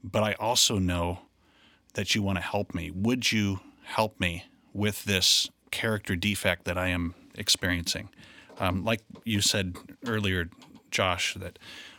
but 0.03 0.21
I 0.21 0.33
also 0.33 0.79
know 0.79 1.19
that 1.93 2.13
you 2.13 2.21
want 2.21 2.37
to 2.37 2.43
help 2.43 2.75
me. 2.75 2.91
Would 2.91 3.31
you 3.31 3.61
help 3.83 4.19
me 4.19 4.45
with 4.73 5.05
this 5.05 5.49
character 5.71 6.15
defect 6.15 6.65
that 6.65 6.77
I 6.77 6.89
am 6.89 7.15
experiencing? 7.35 8.09
Um, 8.59 8.83
like 8.83 9.01
you 9.23 9.41
said 9.41 9.75
earlier, 10.05 10.49
Josh, 10.91 11.35
that 11.35 11.57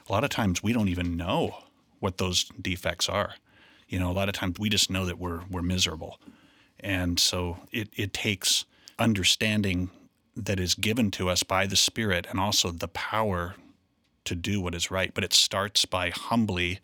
a 0.09 0.13
lot 0.13 0.25
of 0.25 0.31
times 0.31 0.63
we 0.63 0.73
don't 0.73 0.89
even 0.89 1.17
know 1.17 1.59
what 1.99 2.19
those 2.19 2.45
defects 2.61 3.09
are. 3.09 3.35
You 3.89 3.99
know, 3.99 4.11
a 4.11 4.13
lot 4.13 4.29
of 4.29 4.35
times 4.35 4.59
we 4.59 4.69
just 4.69 4.91
know 4.91 5.07
that 5.07 5.19
we're 5.19 5.43
we're 5.51 5.63
miserable. 5.63 6.19
And 6.81 7.19
so 7.19 7.59
it, 7.73 7.89
it 7.97 8.13
takes 8.13 8.65
understanding 8.99 9.91
that 10.37 10.61
is 10.61 10.75
given 10.75 11.11
to 11.13 11.29
us 11.29 11.43
by 11.43 11.67
the 11.67 11.77
Spirit 11.77 12.27
and 12.31 12.39
also 12.39 12.71
the 12.71 12.89
power 12.89 13.55
to 14.25 14.35
do 14.35 14.61
what 14.61 14.75
is 14.75 14.91
right. 14.91 15.13
But 15.15 15.25
it 15.25 15.33
starts 15.33 15.85
by 15.85 16.11
humbly 16.11 16.81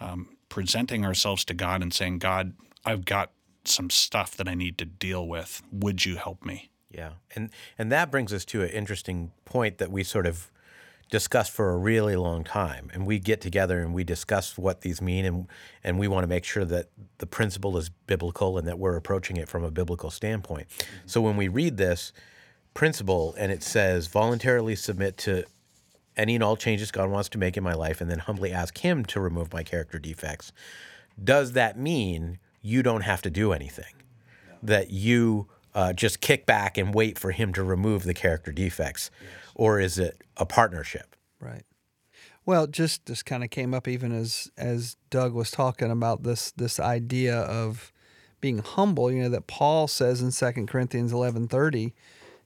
um, 0.00 0.30
presenting 0.48 1.04
ourselves 1.04 1.44
to 1.46 1.54
God 1.54 1.82
and 1.82 1.92
saying, 1.92 2.18
God, 2.18 2.54
I've 2.84 3.04
got 3.04 3.30
some 3.64 3.90
stuff 3.90 4.36
that 4.36 4.48
I 4.48 4.54
need 4.54 4.78
to 4.78 4.84
deal 4.84 5.26
with. 5.28 5.62
Would 5.70 6.06
you 6.06 6.16
help 6.16 6.44
me? 6.44 6.70
Yeah, 6.90 7.12
and 7.36 7.50
and 7.78 7.92
that 7.92 8.10
brings 8.10 8.32
us 8.32 8.44
to 8.46 8.62
an 8.62 8.70
interesting 8.70 9.30
point 9.44 9.78
that 9.78 9.92
we 9.92 10.02
sort 10.02 10.26
of 10.26 10.50
discussed 11.10 11.52
for 11.52 11.70
a 11.70 11.76
really 11.76 12.14
long 12.14 12.44
time 12.44 12.88
and 12.94 13.04
we 13.04 13.18
get 13.18 13.40
together 13.40 13.80
and 13.80 13.92
we 13.92 14.04
discuss 14.04 14.56
what 14.56 14.82
these 14.82 15.02
mean 15.02 15.24
and 15.24 15.48
and 15.82 15.98
we 15.98 16.08
want 16.08 16.22
to 16.22 16.28
make 16.28 16.44
sure 16.44 16.64
that 16.64 16.88
the 17.18 17.26
principle 17.26 17.76
is 17.76 17.90
biblical 18.06 18.56
and 18.56 18.66
that 18.66 18.78
we're 18.78 18.96
approaching 18.96 19.36
it 19.36 19.48
from 19.48 19.62
a 19.62 19.70
biblical 19.70 20.10
standpoint. 20.10 20.68
Mm-hmm. 20.68 20.96
So 21.06 21.20
when 21.20 21.36
we 21.36 21.48
read 21.48 21.76
this 21.76 22.12
principle 22.80 23.34
and 23.36 23.52
it 23.52 23.62
says 23.62 24.06
voluntarily 24.06 24.74
submit 24.74 25.18
to 25.18 25.44
any 26.16 26.34
and 26.34 26.42
all 26.42 26.56
changes 26.56 26.90
God 26.90 27.10
wants 27.10 27.28
to 27.28 27.36
make 27.36 27.58
in 27.58 27.62
my 27.62 27.74
life 27.74 28.00
and 28.00 28.10
then 28.10 28.20
humbly 28.20 28.52
ask 28.52 28.78
him 28.78 29.04
to 29.04 29.20
remove 29.20 29.52
my 29.52 29.62
character 29.62 29.98
defects, 29.98 30.50
does 31.22 31.52
that 31.52 31.78
mean 31.78 32.38
you 32.62 32.82
don't 32.82 33.02
have 33.02 33.20
to 33.20 33.28
do 33.28 33.52
anything? 33.52 33.92
That 34.62 34.90
you 34.92 35.46
uh, 35.74 35.92
just 35.92 36.22
kick 36.22 36.46
back 36.46 36.78
and 36.78 36.94
wait 36.94 37.18
for 37.18 37.32
him 37.32 37.52
to 37.52 37.62
remove 37.62 38.04
the 38.04 38.14
character 38.14 38.50
defects? 38.50 39.10
Yes. 39.20 39.30
Or 39.54 39.78
is 39.78 39.98
it 39.98 40.24
a 40.38 40.46
partnership? 40.46 41.14
Right. 41.38 41.64
Well, 42.46 42.66
just 42.66 43.04
this 43.04 43.22
kind 43.22 43.44
of 43.44 43.50
came 43.50 43.74
up 43.74 43.88
even 43.88 44.10
as 44.10 44.50
as 44.56 44.96
Doug 45.10 45.34
was 45.34 45.50
talking 45.50 45.90
about 45.90 46.22
this 46.22 46.50
this 46.52 46.80
idea 46.80 47.40
of 47.40 47.92
being 48.40 48.60
humble. 48.60 49.12
You 49.12 49.24
know 49.24 49.28
that 49.28 49.48
Paul 49.48 49.86
says 49.86 50.22
in 50.22 50.30
Second 50.30 50.68
Corinthians 50.68 51.12
eleven 51.12 51.46
thirty, 51.46 51.92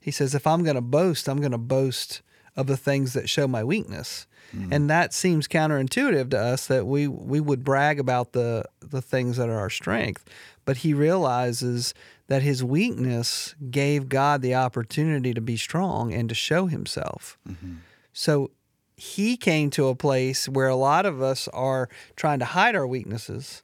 he 0.05 0.11
says, 0.11 0.35
"If 0.35 0.47
I'm 0.47 0.63
going 0.63 0.77
to 0.77 0.83
boast, 0.83 1.31
I'm 1.31 1.39
going 1.39 1.53
to 1.53 1.59
boast 1.59 2.21
of 2.57 2.67
the 2.67 2.77
things 2.77 3.15
that 3.15 3.31
show 3.31 3.49
my 3.49 3.65
weakness." 3.65 4.27
Mm-hmm. 4.55 4.71
And 4.71 4.91
that 4.91 5.15
seems 5.15 5.49
counterintuitive 5.49 6.31
to 6.31 6.39
us 6.39 6.67
that 6.67 6.87
we 6.87 7.09
we 7.09 7.41
would 7.41 7.65
brag 7.65 7.99
about 7.99 8.33
the 8.33 8.67
the 8.81 9.01
things 9.01 9.39
that 9.39 9.49
are 9.49 9.59
our 9.59 9.71
strength, 9.71 10.27
but 10.67 10.79
he 10.79 10.93
realizes 10.93 11.95
that 12.27 12.43
his 12.43 12.63
weakness 12.63 13.55
gave 13.71 14.11
God 14.11 14.43
the 14.43 14.55
opportunity 14.55 15.33
to 15.33 15.41
be 15.41 15.57
strong 15.57 16.13
and 16.13 16.29
to 16.29 16.35
show 16.35 16.67
himself. 16.67 17.39
Mm-hmm. 17.49 17.77
So 18.13 18.51
he 18.97 19.39
came 19.39 19.71
to 19.71 19.89
a 19.89 19.95
place 19.95 20.51
where 20.51 20.69
a 20.69 20.77
lot 20.77 21.07
of 21.07 21.23
us 21.23 21.49
are 21.49 21.89
trying 22.15 22.41
to 22.41 22.45
hide 22.45 22.77
our 22.77 22.87
weaknesses 22.87 23.63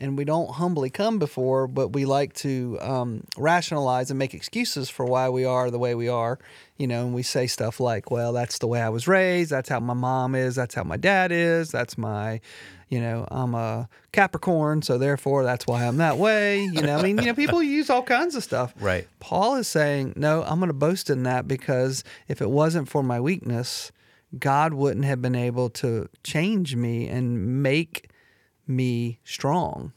and 0.00 0.16
we 0.16 0.24
don't 0.24 0.50
humbly 0.52 0.90
come 0.90 1.18
before, 1.18 1.66
but 1.66 1.88
we 1.88 2.04
like 2.04 2.32
to 2.34 2.78
um, 2.80 3.24
rationalize 3.36 4.10
and 4.10 4.18
make 4.18 4.32
excuses 4.32 4.88
for 4.88 5.04
why 5.04 5.28
we 5.28 5.44
are 5.44 5.70
the 5.70 5.78
way 5.78 5.94
we 5.94 6.08
are. 6.08 6.38
You 6.76 6.86
know, 6.86 7.04
and 7.04 7.14
we 7.14 7.24
say 7.24 7.48
stuff 7.48 7.80
like, 7.80 8.10
"Well, 8.10 8.32
that's 8.32 8.58
the 8.58 8.68
way 8.68 8.80
I 8.80 8.88
was 8.88 9.08
raised. 9.08 9.50
That's 9.50 9.68
how 9.68 9.80
my 9.80 9.94
mom 9.94 10.36
is. 10.36 10.54
That's 10.54 10.76
how 10.76 10.84
my 10.84 10.96
dad 10.96 11.32
is. 11.32 11.72
That's 11.72 11.98
my, 11.98 12.40
you 12.88 13.00
know, 13.00 13.26
I'm 13.32 13.54
a 13.56 13.88
Capricorn, 14.12 14.82
so 14.82 14.96
therefore 14.96 15.42
that's 15.42 15.66
why 15.66 15.84
I'm 15.84 15.96
that 15.96 16.18
way." 16.18 16.62
You 16.62 16.82
know, 16.82 16.98
I 16.98 17.02
mean, 17.02 17.18
you 17.18 17.26
know, 17.26 17.34
people 17.34 17.60
use 17.80 17.90
all 17.90 18.04
kinds 18.04 18.36
of 18.36 18.44
stuff. 18.44 18.72
Right. 18.78 19.08
Paul 19.18 19.56
is 19.56 19.66
saying, 19.66 20.12
"No, 20.14 20.44
I'm 20.44 20.60
going 20.60 20.68
to 20.68 20.74
boast 20.74 21.10
in 21.10 21.24
that 21.24 21.48
because 21.48 22.04
if 22.28 22.40
it 22.40 22.50
wasn't 22.50 22.88
for 22.88 23.02
my 23.02 23.18
weakness, 23.18 23.90
God 24.38 24.74
wouldn't 24.74 25.06
have 25.06 25.20
been 25.20 25.34
able 25.34 25.70
to 25.70 26.08
change 26.22 26.76
me 26.76 27.08
and 27.08 27.62
make." 27.64 28.08
Me 28.68 29.18
strong 29.24 29.92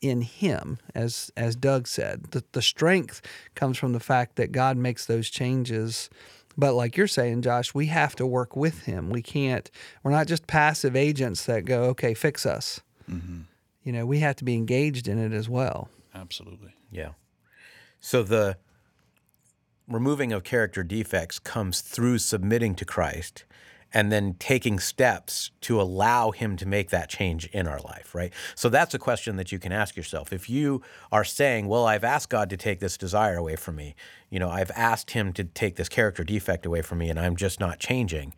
in 0.00 0.20
him 0.20 0.78
as 0.94 1.30
as 1.36 1.56
Doug 1.56 1.88
said. 1.88 2.24
The, 2.32 2.44
the 2.52 2.62
strength 2.62 3.22
comes 3.54 3.78
from 3.78 3.92
the 3.92 4.00
fact 4.00 4.36
that 4.36 4.52
God 4.52 4.76
makes 4.76 5.06
those 5.06 5.30
changes. 5.30 6.10
But 6.56 6.74
like 6.74 6.96
you're 6.96 7.06
saying 7.08 7.42
Josh 7.42 7.74
we 7.74 7.86
have 7.86 8.14
to 8.16 8.26
work 8.26 8.54
with 8.54 8.84
him. 8.84 9.10
We 9.10 9.22
can't 9.22 9.70
we're 10.02 10.10
not 10.10 10.26
just 10.26 10.46
passive 10.46 10.94
agents 10.94 11.46
that 11.46 11.64
go 11.64 11.84
okay 11.84 12.14
fix 12.14 12.44
us. 12.46 12.80
Mm-hmm. 13.10 13.42
you 13.82 13.92
know 13.92 14.06
we 14.06 14.20
have 14.20 14.36
to 14.36 14.44
be 14.44 14.54
engaged 14.54 15.08
in 15.08 15.18
it 15.18 15.32
as 15.32 15.48
well. 15.48 15.88
Absolutely. 16.14 16.74
Yeah. 16.90 17.10
So 18.00 18.22
the 18.22 18.56
removing 19.88 20.32
of 20.32 20.44
character 20.44 20.82
defects 20.82 21.38
comes 21.38 21.80
through 21.80 22.18
submitting 22.18 22.74
to 22.76 22.84
Christ 22.84 23.44
and 23.94 24.10
then 24.10 24.34
taking 24.40 24.80
steps 24.80 25.52
to 25.60 25.80
allow 25.80 26.32
him 26.32 26.56
to 26.56 26.66
make 26.66 26.90
that 26.90 27.08
change 27.08 27.46
in 27.46 27.68
our 27.68 27.78
life, 27.78 28.12
right? 28.14 28.32
So 28.56 28.68
that's 28.68 28.92
a 28.92 28.98
question 28.98 29.36
that 29.36 29.52
you 29.52 29.60
can 29.60 29.70
ask 29.70 29.96
yourself. 29.96 30.32
If 30.32 30.50
you 30.50 30.82
are 31.12 31.24
saying, 31.24 31.68
"Well, 31.68 31.86
I've 31.86 32.02
asked 32.02 32.28
God 32.28 32.50
to 32.50 32.56
take 32.56 32.80
this 32.80 32.98
desire 32.98 33.36
away 33.36 33.54
from 33.54 33.76
me. 33.76 33.94
You 34.28 34.40
know, 34.40 34.50
I've 34.50 34.72
asked 34.72 35.12
him 35.12 35.32
to 35.34 35.44
take 35.44 35.76
this 35.76 35.88
character 35.88 36.24
defect 36.24 36.66
away 36.66 36.82
from 36.82 36.98
me 36.98 37.08
and 37.08 37.18
I'm 37.18 37.36
just 37.36 37.60
not 37.60 37.78
changing." 37.78 38.34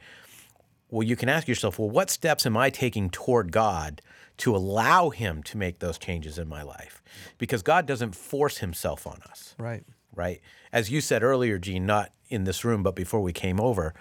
Well, 0.91 1.03
you 1.03 1.17
can 1.17 1.29
ask 1.29 1.49
yourself, 1.49 1.79
"Well, 1.79 1.91
what 1.91 2.11
steps 2.11 2.47
am 2.47 2.57
I 2.57 2.71
taking 2.71 3.11
toward 3.11 3.51
God 3.51 4.03
to 4.37 4.55
allow 4.55 5.09
him 5.09 5.43
to 5.45 5.57
make 5.57 5.79
those 5.79 5.99
changes 5.99 6.39
in 6.39 6.47
my 6.47 6.63
life?" 6.63 7.03
Because 7.39 7.63
God 7.63 7.87
doesn't 7.87 8.15
force 8.15 8.59
himself 8.59 9.07
on 9.07 9.21
us. 9.29 9.55
Right. 9.59 9.85
Right? 10.15 10.41
As 10.73 10.91
you 10.91 11.01
said 11.01 11.23
earlier, 11.23 11.59
Gene, 11.59 11.87
not 11.87 12.13
in 12.29 12.45
this 12.45 12.65
room, 12.65 12.83
but 12.83 12.95
before 12.95 13.21
we 13.21 13.33
came 13.33 13.61
over, 13.61 13.95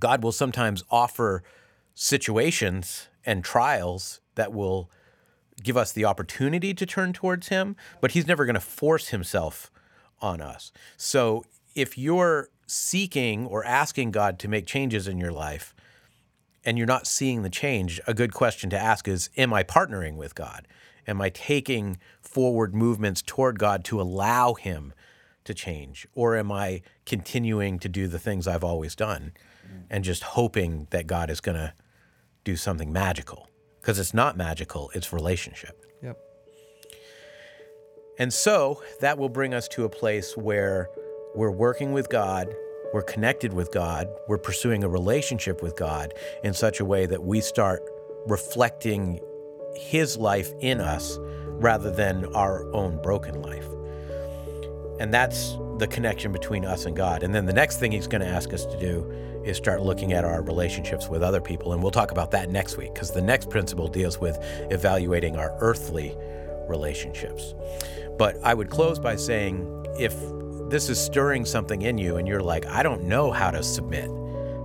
God 0.00 0.22
will 0.22 0.32
sometimes 0.32 0.82
offer 0.90 1.42
situations 1.94 3.08
and 3.24 3.44
trials 3.44 4.20
that 4.34 4.52
will 4.52 4.90
give 5.62 5.76
us 5.76 5.92
the 5.92 6.04
opportunity 6.04 6.72
to 6.74 6.86
turn 6.86 7.12
towards 7.12 7.48
Him, 7.48 7.76
but 8.00 8.12
He's 8.12 8.26
never 8.26 8.44
going 8.44 8.54
to 8.54 8.60
force 8.60 9.08
Himself 9.08 9.70
on 10.20 10.40
us. 10.40 10.72
So 10.96 11.44
if 11.74 11.96
you're 11.98 12.48
seeking 12.66 13.46
or 13.46 13.64
asking 13.64 14.12
God 14.12 14.38
to 14.38 14.48
make 14.48 14.66
changes 14.66 15.06
in 15.06 15.18
your 15.18 15.32
life 15.32 15.74
and 16.64 16.78
you're 16.78 16.86
not 16.86 17.06
seeing 17.06 17.42
the 17.42 17.50
change, 17.50 18.00
a 18.06 18.14
good 18.14 18.32
question 18.32 18.70
to 18.70 18.78
ask 18.78 19.06
is 19.06 19.30
Am 19.36 19.52
I 19.52 19.62
partnering 19.62 20.16
with 20.16 20.34
God? 20.34 20.66
Am 21.06 21.20
I 21.20 21.30
taking 21.30 21.98
forward 22.20 22.74
movements 22.74 23.22
toward 23.22 23.58
God 23.58 23.84
to 23.84 24.00
allow 24.00 24.54
Him 24.54 24.92
to 25.44 25.54
change? 25.54 26.06
Or 26.14 26.36
am 26.36 26.52
I 26.52 26.82
continuing 27.06 27.78
to 27.80 27.88
do 27.88 28.06
the 28.06 28.18
things 28.18 28.46
I've 28.46 28.64
always 28.64 28.94
done? 28.94 29.32
Mm. 29.70 29.82
and 29.90 30.04
just 30.04 30.22
hoping 30.22 30.86
that 30.90 31.06
God 31.06 31.30
is 31.30 31.40
going 31.40 31.56
to 31.56 31.72
do 32.44 32.56
something 32.56 32.92
magical 32.92 33.48
because 33.80 33.98
it's 33.98 34.14
not 34.14 34.36
magical, 34.36 34.90
it's 34.94 35.12
relationship. 35.12 35.84
Yep. 36.02 36.18
And 38.18 38.32
so 38.32 38.82
that 39.00 39.18
will 39.18 39.28
bring 39.28 39.54
us 39.54 39.68
to 39.68 39.84
a 39.84 39.88
place 39.88 40.36
where 40.36 40.88
we're 41.34 41.50
working 41.50 41.92
with 41.92 42.08
God, 42.10 42.48
we're 42.92 43.02
connected 43.02 43.52
with 43.52 43.72
God, 43.72 44.08
we're 44.28 44.38
pursuing 44.38 44.84
a 44.84 44.88
relationship 44.88 45.62
with 45.62 45.76
God 45.76 46.12
in 46.42 46.52
such 46.52 46.80
a 46.80 46.84
way 46.84 47.06
that 47.06 47.22
we 47.22 47.40
start 47.40 47.82
reflecting 48.26 49.20
His 49.74 50.16
life 50.16 50.52
in 50.60 50.80
us 50.80 51.18
rather 51.20 51.90
than 51.90 52.24
our 52.34 52.70
own 52.74 53.00
broken 53.00 53.40
life. 53.40 53.68
And 55.00 55.12
that's 55.12 55.56
the 55.78 55.86
connection 55.86 56.30
between 56.30 56.64
us 56.64 56.84
and 56.84 56.94
God. 56.94 57.22
And 57.22 57.34
then 57.34 57.46
the 57.46 57.52
next 57.52 57.78
thing 57.78 57.90
He's 57.90 58.06
going 58.06 58.20
to 58.20 58.28
ask 58.28 58.52
us 58.52 58.66
to 58.66 58.78
do 58.78 59.10
is 59.44 59.56
start 59.56 59.80
looking 59.80 60.12
at 60.12 60.24
our 60.24 60.42
relationships 60.42 61.08
with 61.08 61.22
other 61.22 61.40
people. 61.40 61.72
And 61.72 61.82
we'll 61.82 61.90
talk 61.90 62.10
about 62.10 62.30
that 62.32 62.50
next 62.50 62.76
week 62.76 62.92
because 62.92 63.10
the 63.10 63.22
next 63.22 63.48
principle 63.48 63.88
deals 63.88 64.20
with 64.20 64.38
evaluating 64.70 65.36
our 65.36 65.56
earthly 65.60 66.14
relationships. 66.68 67.54
But 68.18 68.36
I 68.44 68.52
would 68.52 68.68
close 68.68 68.98
by 68.98 69.16
saying 69.16 69.86
if 69.98 70.14
this 70.68 70.90
is 70.90 71.00
stirring 71.00 71.46
something 71.46 71.82
in 71.82 71.96
you 71.96 72.18
and 72.18 72.28
you're 72.28 72.42
like, 72.42 72.66
I 72.66 72.82
don't 72.82 73.04
know 73.04 73.30
how 73.30 73.50
to 73.50 73.62
submit 73.62 74.10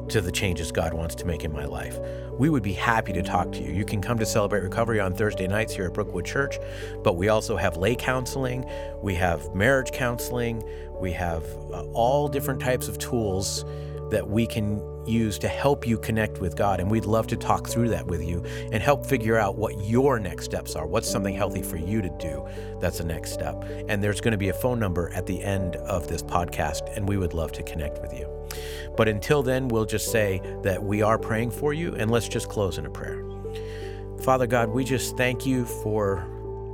to 0.10 0.22
the 0.22 0.32
changes 0.32 0.72
God 0.72 0.94
wants 0.94 1.16
to 1.16 1.26
make 1.26 1.46
in 1.46 1.54
my 1.54 1.66
life, 1.66 1.98
we 2.38 2.50
would 2.50 2.64
be 2.64 2.74
happy 2.74 3.14
to 3.14 3.22
talk 3.22 3.52
to 3.54 3.64
you. 3.64 3.72
You 3.72 3.86
can 3.86 4.02
come 4.02 4.20
to 4.20 4.26
Celebrate 4.26 4.62
Recovery 4.62 5.00
on 5.00 5.14
Thursday 5.14 5.48
nights 5.48 5.74
here 5.74 5.86
at 5.86 5.94
Brookwood 5.94 6.26
Church, 6.26 6.58
but 7.04 7.16
we 7.16 7.30
also 7.30 7.56
have 7.56 7.78
lay 7.78 7.96
counseling, 7.96 8.66
we 9.02 9.16
have 9.16 9.54
marriage 9.56 9.92
counseling, 9.92 10.64
we 11.00 11.12
have 11.12 11.44
uh, 11.72 11.84
all 11.94 12.28
different 12.28 12.62
types 12.62 12.88
of 12.88 12.98
tools 12.98 13.66
that 14.12 14.30
we 14.30 14.46
can 14.46 14.80
use 15.08 15.38
to 15.40 15.48
help 15.48 15.88
you 15.88 15.98
connect 15.98 16.40
with 16.40 16.56
God. 16.56 16.80
And 16.80 16.90
we'd 16.90 17.06
love 17.06 17.28
to 17.28 17.38
talk 17.38 17.68
through 17.68 17.90
that 17.90 18.06
with 18.08 18.24
you 18.24 18.44
and 18.72 18.82
help 18.82 19.06
figure 19.06 19.38
out 19.38 19.58
what 19.58 19.78
your 19.86 20.20
next 20.20 20.46
steps 20.46 20.76
are. 20.76 20.86
What's 20.86 21.10
something 21.10 21.36
healthy 21.36 21.62
for 21.62 21.78
you 21.78 22.02
to 22.02 22.10
do? 22.20 22.46
That's 22.80 22.98
the 22.98 23.04
next 23.06 23.32
step. 23.32 23.64
And 23.88 24.04
there's 24.04 24.22
going 24.22 24.32
to 24.34 24.38
be 24.38 24.50
a 24.50 24.54
phone 24.54 24.80
number 24.80 25.10
at 25.14 25.26
the 25.26 25.44
end 25.44 25.76
of 25.78 26.08
this 26.08 26.22
podcast, 26.22 26.96
and 26.96 27.08
we 27.08 27.18
would 27.18 27.34
love 27.34 27.52
to 27.54 27.64
connect 27.64 28.02
with 28.02 28.14
you. 28.14 28.30
But 28.96 29.08
until 29.08 29.44
then, 29.44 29.68
we'll 29.68 29.86
just 29.86 30.12
say 30.12 30.42
that 30.64 30.84
we 30.84 31.02
are 31.02 31.18
praying 31.18 31.52
for 31.52 31.74
you, 31.74 31.96
and 31.96 32.10
let's 32.10 32.28
just 32.28 32.50
close 32.50 32.78
in 32.78 32.86
a 32.86 32.90
prayer. 32.90 33.24
Father 34.22 34.48
God, 34.48 34.70
we 34.70 34.84
just 34.84 35.18
thank 35.18 35.46
you 35.46 35.66
for 35.66 36.26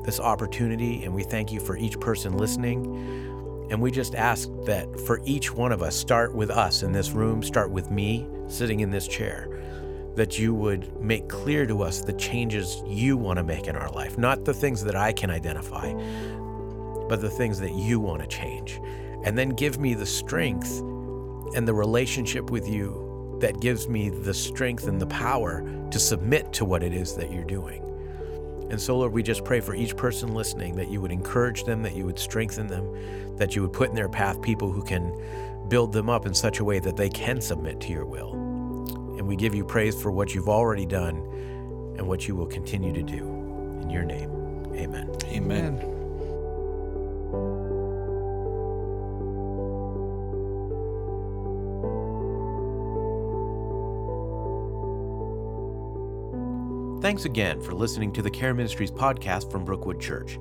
this 0.05 0.19
opportunity, 0.19 1.03
and 1.03 1.13
we 1.13 1.23
thank 1.23 1.51
you 1.51 1.59
for 1.59 1.77
each 1.77 1.99
person 1.99 2.37
listening. 2.37 3.20
And 3.71 3.81
we 3.81 3.89
just 3.89 4.15
ask 4.15 4.49
that 4.65 4.99
for 4.99 5.21
each 5.23 5.53
one 5.53 5.71
of 5.71 5.81
us, 5.81 5.95
start 5.95 6.35
with 6.35 6.51
us 6.51 6.83
in 6.83 6.91
this 6.91 7.11
room, 7.11 7.41
start 7.41 7.71
with 7.71 7.89
me 7.89 8.27
sitting 8.47 8.81
in 8.81 8.91
this 8.91 9.07
chair, 9.07 9.47
that 10.15 10.37
you 10.37 10.53
would 10.53 10.93
make 11.01 11.29
clear 11.29 11.65
to 11.65 11.81
us 11.81 12.01
the 12.01 12.11
changes 12.11 12.83
you 12.85 13.15
want 13.15 13.37
to 13.37 13.43
make 13.43 13.67
in 13.67 13.77
our 13.77 13.89
life, 13.91 14.17
not 14.17 14.43
the 14.43 14.53
things 14.53 14.83
that 14.83 14.97
I 14.97 15.13
can 15.13 15.31
identify, 15.31 15.93
but 17.07 17.21
the 17.21 17.29
things 17.29 17.61
that 17.61 17.71
you 17.71 18.01
want 18.01 18.21
to 18.21 18.27
change. 18.27 18.81
And 19.23 19.37
then 19.37 19.49
give 19.49 19.79
me 19.79 19.93
the 19.93 20.05
strength 20.05 20.79
and 21.55 21.65
the 21.65 21.73
relationship 21.73 22.49
with 22.49 22.67
you 22.67 23.37
that 23.39 23.61
gives 23.61 23.87
me 23.87 24.09
the 24.09 24.33
strength 24.33 24.87
and 24.87 24.99
the 24.99 25.07
power 25.07 25.63
to 25.91 25.97
submit 25.97 26.51
to 26.53 26.65
what 26.65 26.83
it 26.83 26.93
is 26.93 27.15
that 27.15 27.31
you're 27.31 27.45
doing. 27.45 27.90
And 28.71 28.79
so, 28.79 28.97
Lord, 28.97 29.11
we 29.11 29.21
just 29.21 29.43
pray 29.43 29.59
for 29.59 29.75
each 29.75 29.97
person 29.97 30.33
listening 30.33 30.77
that 30.77 30.89
you 30.89 31.01
would 31.01 31.11
encourage 31.11 31.65
them, 31.65 31.83
that 31.83 31.93
you 31.93 32.05
would 32.05 32.17
strengthen 32.17 32.67
them, 32.67 33.35
that 33.35 33.53
you 33.53 33.61
would 33.61 33.73
put 33.73 33.89
in 33.89 33.95
their 33.95 34.07
path 34.07 34.41
people 34.41 34.71
who 34.71 34.81
can 34.81 35.13
build 35.67 35.91
them 35.91 36.09
up 36.09 36.25
in 36.25 36.33
such 36.33 36.59
a 36.59 36.63
way 36.63 36.79
that 36.79 36.95
they 36.95 37.09
can 37.09 37.41
submit 37.41 37.81
to 37.81 37.91
your 37.91 38.05
will. 38.05 38.31
And 39.17 39.27
we 39.27 39.35
give 39.35 39.53
you 39.53 39.65
praise 39.65 40.01
for 40.01 40.09
what 40.09 40.33
you've 40.33 40.47
already 40.47 40.85
done 40.85 41.17
and 41.97 42.07
what 42.07 42.29
you 42.29 42.35
will 42.37 42.47
continue 42.47 42.93
to 42.93 43.03
do. 43.03 43.27
In 43.81 43.89
your 43.89 44.03
name, 44.03 44.31
amen. 44.73 45.11
Amen. 45.25 45.75
amen. 45.75 45.90
Thanks 57.01 57.25
again 57.25 57.59
for 57.59 57.73
listening 57.73 58.13
to 58.13 58.21
the 58.21 58.29
Care 58.29 58.53
Ministries 58.53 58.91
podcast 58.91 59.51
from 59.51 59.65
Brookwood 59.65 59.99
Church. 59.99 60.37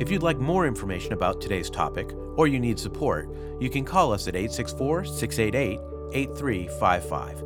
If 0.00 0.10
you'd 0.10 0.24
like 0.24 0.38
more 0.38 0.66
information 0.66 1.12
about 1.12 1.40
today's 1.40 1.70
topic 1.70 2.10
or 2.36 2.48
you 2.48 2.58
need 2.58 2.80
support, 2.80 3.28
you 3.60 3.70
can 3.70 3.84
call 3.84 4.12
us 4.12 4.26
at 4.26 4.34
864 4.34 5.04
688 5.04 5.78
8355. 6.12 7.44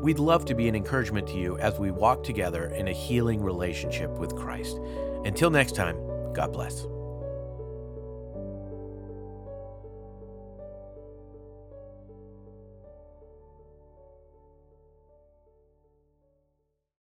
We'd 0.02 0.18
love 0.18 0.44
to 0.46 0.54
be 0.56 0.66
an 0.66 0.74
encouragement 0.74 1.28
to 1.28 1.38
you 1.38 1.56
as 1.58 1.78
we 1.78 1.92
walk 1.92 2.24
together 2.24 2.66
in 2.74 2.88
a 2.88 2.92
healing 2.92 3.40
relationship 3.40 4.10
with 4.10 4.34
Christ. 4.34 4.80
Until 5.24 5.48
next 5.48 5.76
time, 5.76 5.96
God 6.32 6.52
bless. 6.52 6.88